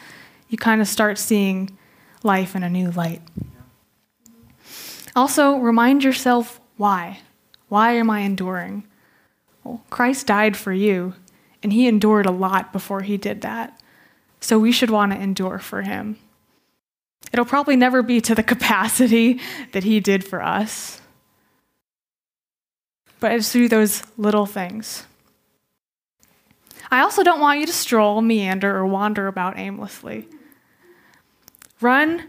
you 0.48 0.58
kind 0.58 0.80
of 0.80 0.88
start 0.88 1.18
seeing 1.18 1.78
life 2.24 2.56
in 2.56 2.64
a 2.64 2.68
new 2.68 2.90
light. 2.90 3.22
Also, 5.14 5.54
remind 5.54 6.02
yourself 6.02 6.60
why. 6.76 7.20
Why 7.68 7.92
am 7.92 8.10
I 8.10 8.22
enduring? 8.22 8.88
Well, 9.62 9.84
Christ 9.88 10.26
died 10.26 10.56
for 10.56 10.72
you, 10.72 11.14
and 11.62 11.72
he 11.72 11.86
endured 11.86 12.26
a 12.26 12.32
lot 12.32 12.72
before 12.72 13.02
he 13.02 13.16
did 13.16 13.42
that. 13.42 13.78
So 14.42 14.58
we 14.58 14.72
should 14.72 14.90
want 14.90 15.12
to 15.12 15.18
endure 15.18 15.60
for 15.60 15.82
him. 15.82 16.18
It'll 17.32 17.44
probably 17.44 17.76
never 17.76 18.02
be 18.02 18.20
to 18.22 18.34
the 18.34 18.42
capacity 18.54 19.40
that 19.70 19.84
he 19.84 20.00
did 20.00 20.24
for 20.24 20.42
us, 20.42 21.00
but 23.20 23.32
it's 23.32 23.52
through 23.52 23.68
those 23.68 24.02
little 24.18 24.44
things. 24.44 25.04
I 26.90 27.00
also 27.00 27.22
don't 27.22 27.40
want 27.40 27.60
you 27.60 27.66
to 27.66 27.72
stroll, 27.72 28.20
meander, 28.20 28.76
or 28.76 28.84
wander 28.84 29.28
about 29.28 29.58
aimlessly. 29.58 30.28
Run 31.80 32.24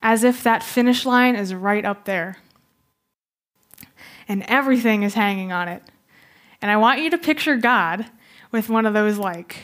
as 0.00 0.24
if 0.24 0.42
that 0.42 0.62
finish 0.62 1.04
line 1.04 1.36
is 1.36 1.54
right 1.54 1.84
up 1.84 2.06
there 2.06 2.38
and 4.26 4.42
everything 4.48 5.02
is 5.02 5.12
hanging 5.12 5.52
on 5.52 5.68
it. 5.68 5.82
And 6.62 6.70
I 6.70 6.78
want 6.78 7.00
you 7.00 7.10
to 7.10 7.18
picture 7.18 7.56
God 7.56 8.06
with 8.50 8.70
one 8.70 8.86
of 8.86 8.94
those 8.94 9.18
like 9.18 9.58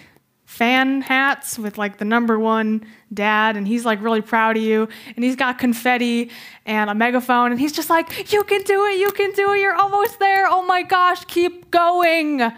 fan 0.49 1.03
hats 1.03 1.59
with 1.59 1.77
like 1.77 1.99
the 1.99 2.07
number 2.07 2.39
one 2.39 2.83
dad, 3.13 3.55
and 3.55 3.69
he's 3.69 3.85
like 3.85 4.03
really 4.03 4.23
proud 4.23 4.57
of 4.57 4.63
you, 4.63 4.89
and 5.15 5.23
he's 5.23 5.37
got 5.37 5.59
confetti 5.59 6.31
and 6.65 6.89
a 6.89 6.95
megaphone, 6.95 7.53
and 7.53 7.61
he's 7.61 7.71
just 7.71 7.91
like, 7.91 8.33
You 8.33 8.43
can 8.45 8.63
do 8.63 8.87
it, 8.87 8.99
you 8.99 9.13
can 9.13 9.31
do 9.33 9.53
it, 9.53 9.61
you're 9.61 9.75
almost 9.75 10.19
there. 10.19 10.47
Oh 10.49 10.65
my 10.65 10.83
gosh, 10.83 11.23
keep 11.27 11.71
going. 11.71 12.51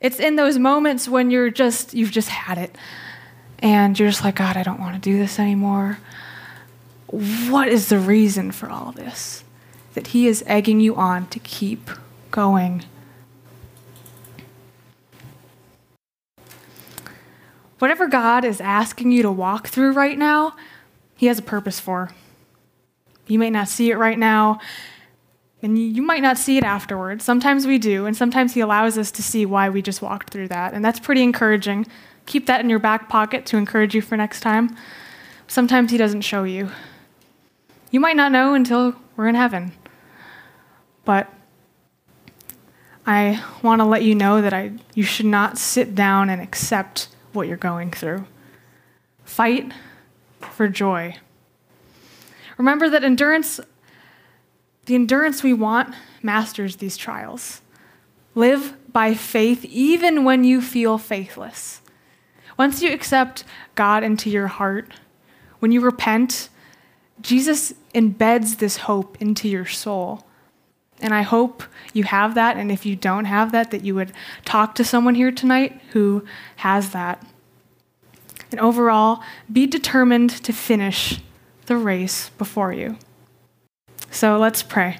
It's 0.00 0.18
in 0.18 0.34
those 0.34 0.58
moments 0.58 1.08
when 1.08 1.30
you're 1.30 1.50
just, 1.50 1.94
you've 1.94 2.10
just 2.10 2.28
had 2.28 2.58
it, 2.58 2.76
and 3.60 3.96
you're 3.96 4.10
just 4.10 4.24
like, 4.24 4.34
God, 4.34 4.56
I 4.56 4.64
don't 4.64 4.80
want 4.80 4.94
to 4.94 5.00
do 5.00 5.16
this 5.16 5.38
anymore. 5.38 6.00
What 7.06 7.68
is 7.68 7.88
the 7.88 8.00
reason 8.00 8.50
for 8.50 8.68
all 8.68 8.90
this? 8.90 9.44
That 9.94 10.08
He 10.08 10.26
is 10.26 10.42
egging 10.48 10.80
you 10.80 10.96
on 10.96 11.28
to 11.28 11.38
keep 11.38 11.88
going. 12.32 12.84
Whatever 17.78 18.08
God 18.08 18.44
is 18.44 18.60
asking 18.60 19.12
you 19.12 19.22
to 19.22 19.30
walk 19.30 19.68
through 19.68 19.92
right 19.92 20.18
now, 20.18 20.56
He 21.16 21.26
has 21.26 21.38
a 21.38 21.42
purpose 21.42 21.78
for. 21.78 22.10
You 23.26 23.38
may 23.38 23.50
not 23.50 23.68
see 23.68 23.90
it 23.90 23.96
right 23.96 24.18
now, 24.18 24.58
and 25.62 25.78
you 25.78 26.02
might 26.02 26.22
not 26.22 26.38
see 26.38 26.56
it 26.56 26.64
afterwards. 26.64 27.24
Sometimes 27.24 27.66
we 27.66 27.78
do, 27.78 28.06
and 28.06 28.16
sometimes 28.16 28.54
He 28.54 28.60
allows 28.60 28.98
us 28.98 29.10
to 29.12 29.22
see 29.22 29.46
why 29.46 29.68
we 29.68 29.82
just 29.82 30.02
walked 30.02 30.30
through 30.30 30.48
that. 30.48 30.74
And 30.74 30.84
that's 30.84 30.98
pretty 30.98 31.22
encouraging. 31.22 31.86
Keep 32.26 32.46
that 32.46 32.60
in 32.60 32.70
your 32.70 32.78
back 32.78 33.08
pocket 33.08 33.46
to 33.46 33.56
encourage 33.56 33.94
you 33.94 34.02
for 34.02 34.16
next 34.16 34.40
time. 34.40 34.76
Sometimes 35.46 35.90
He 35.90 35.98
doesn't 35.98 36.22
show 36.22 36.44
you. 36.44 36.70
You 37.90 38.00
might 38.00 38.16
not 38.16 38.32
know 38.32 38.54
until 38.54 38.96
we're 39.16 39.28
in 39.28 39.34
heaven. 39.34 39.72
But 41.04 41.32
I 43.06 43.42
want 43.62 43.80
to 43.80 43.84
let 43.86 44.02
you 44.02 44.14
know 44.14 44.42
that 44.42 44.52
I, 44.52 44.72
you 44.94 45.02
should 45.02 45.26
not 45.26 45.56
sit 45.56 45.94
down 45.94 46.28
and 46.28 46.42
accept 46.42 47.08
what 47.32 47.48
you're 47.48 47.56
going 47.56 47.90
through. 47.90 48.26
Fight 49.24 49.72
for 50.40 50.68
joy. 50.68 51.16
Remember 52.56 52.88
that 52.88 53.04
endurance, 53.04 53.60
the 54.86 54.94
endurance 54.94 55.42
we 55.42 55.52
want, 55.52 55.94
masters 56.22 56.76
these 56.76 56.96
trials. 56.96 57.60
Live 58.34 58.76
by 58.92 59.14
faith 59.14 59.64
even 59.64 60.24
when 60.24 60.44
you 60.44 60.60
feel 60.60 60.98
faithless. 60.98 61.80
Once 62.58 62.82
you 62.82 62.92
accept 62.92 63.44
God 63.74 64.02
into 64.02 64.28
your 64.28 64.48
heart, 64.48 64.92
when 65.60 65.72
you 65.72 65.80
repent, 65.80 66.48
Jesus 67.20 67.74
embeds 67.94 68.58
this 68.58 68.78
hope 68.78 69.20
into 69.20 69.48
your 69.48 69.66
soul. 69.66 70.24
And 71.00 71.14
I 71.14 71.22
hope 71.22 71.62
you 71.92 72.04
have 72.04 72.34
that. 72.34 72.56
And 72.56 72.72
if 72.72 72.84
you 72.84 72.96
don't 72.96 73.26
have 73.26 73.52
that, 73.52 73.70
that 73.70 73.84
you 73.84 73.94
would 73.94 74.12
talk 74.44 74.74
to 74.76 74.84
someone 74.84 75.14
here 75.14 75.30
tonight 75.30 75.80
who 75.92 76.24
has 76.56 76.90
that. 76.90 77.24
And 78.50 78.60
overall, 78.60 79.22
be 79.52 79.66
determined 79.66 80.30
to 80.44 80.52
finish 80.52 81.20
the 81.66 81.76
race 81.76 82.30
before 82.30 82.72
you. 82.72 82.96
So 84.10 84.38
let's 84.38 84.62
pray. 84.62 84.98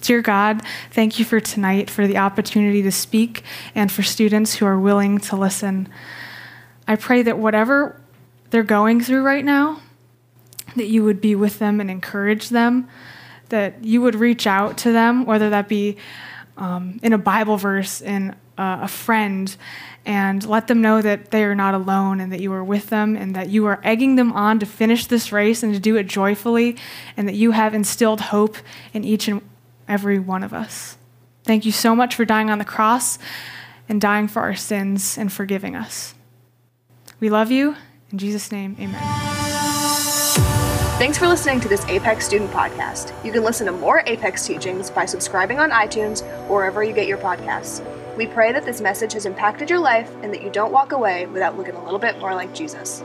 Dear 0.00 0.20
God, 0.22 0.62
thank 0.90 1.18
you 1.18 1.24
for 1.24 1.40
tonight, 1.40 1.88
for 1.88 2.06
the 2.06 2.18
opportunity 2.18 2.82
to 2.82 2.92
speak, 2.92 3.42
and 3.74 3.90
for 3.90 4.02
students 4.02 4.56
who 4.56 4.66
are 4.66 4.78
willing 4.78 5.18
to 5.18 5.36
listen. 5.36 5.88
I 6.86 6.96
pray 6.96 7.22
that 7.22 7.38
whatever 7.38 8.00
they're 8.50 8.62
going 8.62 9.00
through 9.00 9.22
right 9.22 9.44
now, 9.44 9.80
that 10.76 10.86
you 10.86 11.04
would 11.04 11.20
be 11.20 11.34
with 11.34 11.58
them 11.58 11.80
and 11.80 11.90
encourage 11.90 12.48
them, 12.48 12.88
that 13.48 13.84
you 13.84 14.00
would 14.02 14.14
reach 14.14 14.46
out 14.46 14.78
to 14.78 14.92
them, 14.92 15.26
whether 15.26 15.50
that 15.50 15.68
be 15.68 15.96
um, 16.56 16.98
in 17.02 17.12
a 17.12 17.18
Bible 17.18 17.56
verse, 17.56 18.00
in 18.00 18.30
uh, 18.56 18.80
a 18.82 18.88
friend, 18.88 19.56
and 20.06 20.46
let 20.46 20.66
them 20.66 20.80
know 20.80 21.00
that 21.00 21.30
they 21.30 21.44
are 21.44 21.54
not 21.54 21.74
alone 21.74 22.20
and 22.20 22.32
that 22.32 22.40
you 22.40 22.52
are 22.52 22.62
with 22.62 22.90
them 22.90 23.16
and 23.16 23.34
that 23.34 23.48
you 23.48 23.66
are 23.66 23.80
egging 23.82 24.16
them 24.16 24.32
on 24.32 24.58
to 24.58 24.66
finish 24.66 25.06
this 25.06 25.32
race 25.32 25.62
and 25.62 25.74
to 25.74 25.80
do 25.80 25.96
it 25.96 26.06
joyfully, 26.06 26.76
and 27.16 27.28
that 27.28 27.34
you 27.34 27.52
have 27.52 27.74
instilled 27.74 28.20
hope 28.20 28.56
in 28.92 29.04
each 29.04 29.28
and 29.28 29.42
every 29.88 30.18
one 30.18 30.42
of 30.42 30.52
us. 30.52 30.96
Thank 31.44 31.66
you 31.66 31.72
so 31.72 31.94
much 31.94 32.14
for 32.14 32.24
dying 32.24 32.50
on 32.50 32.58
the 32.58 32.64
cross 32.64 33.18
and 33.88 34.00
dying 34.00 34.28
for 34.28 34.40
our 34.40 34.54
sins 34.54 35.18
and 35.18 35.32
forgiving 35.32 35.76
us. 35.76 36.14
We 37.20 37.28
love 37.28 37.50
you 37.50 37.76
in 38.10 38.18
Jesus' 38.18 38.52
name, 38.52 38.76
amen. 38.78 39.33
Thanks 40.96 41.18
for 41.18 41.26
listening 41.26 41.58
to 41.58 41.66
this 41.66 41.84
Apex 41.86 42.24
Student 42.24 42.52
Podcast. 42.52 43.12
You 43.24 43.32
can 43.32 43.42
listen 43.42 43.66
to 43.66 43.72
more 43.72 44.04
Apex 44.06 44.46
teachings 44.46 44.90
by 44.92 45.06
subscribing 45.06 45.58
on 45.58 45.72
iTunes 45.72 46.22
or 46.48 46.58
wherever 46.58 46.84
you 46.84 46.92
get 46.92 47.08
your 47.08 47.18
podcasts. 47.18 47.84
We 48.16 48.28
pray 48.28 48.52
that 48.52 48.64
this 48.64 48.80
message 48.80 49.12
has 49.14 49.26
impacted 49.26 49.68
your 49.68 49.80
life 49.80 50.08
and 50.22 50.32
that 50.32 50.40
you 50.40 50.50
don't 50.50 50.70
walk 50.70 50.92
away 50.92 51.26
without 51.26 51.58
looking 51.58 51.74
a 51.74 51.84
little 51.84 51.98
bit 51.98 52.20
more 52.20 52.32
like 52.32 52.54
Jesus. 52.54 53.02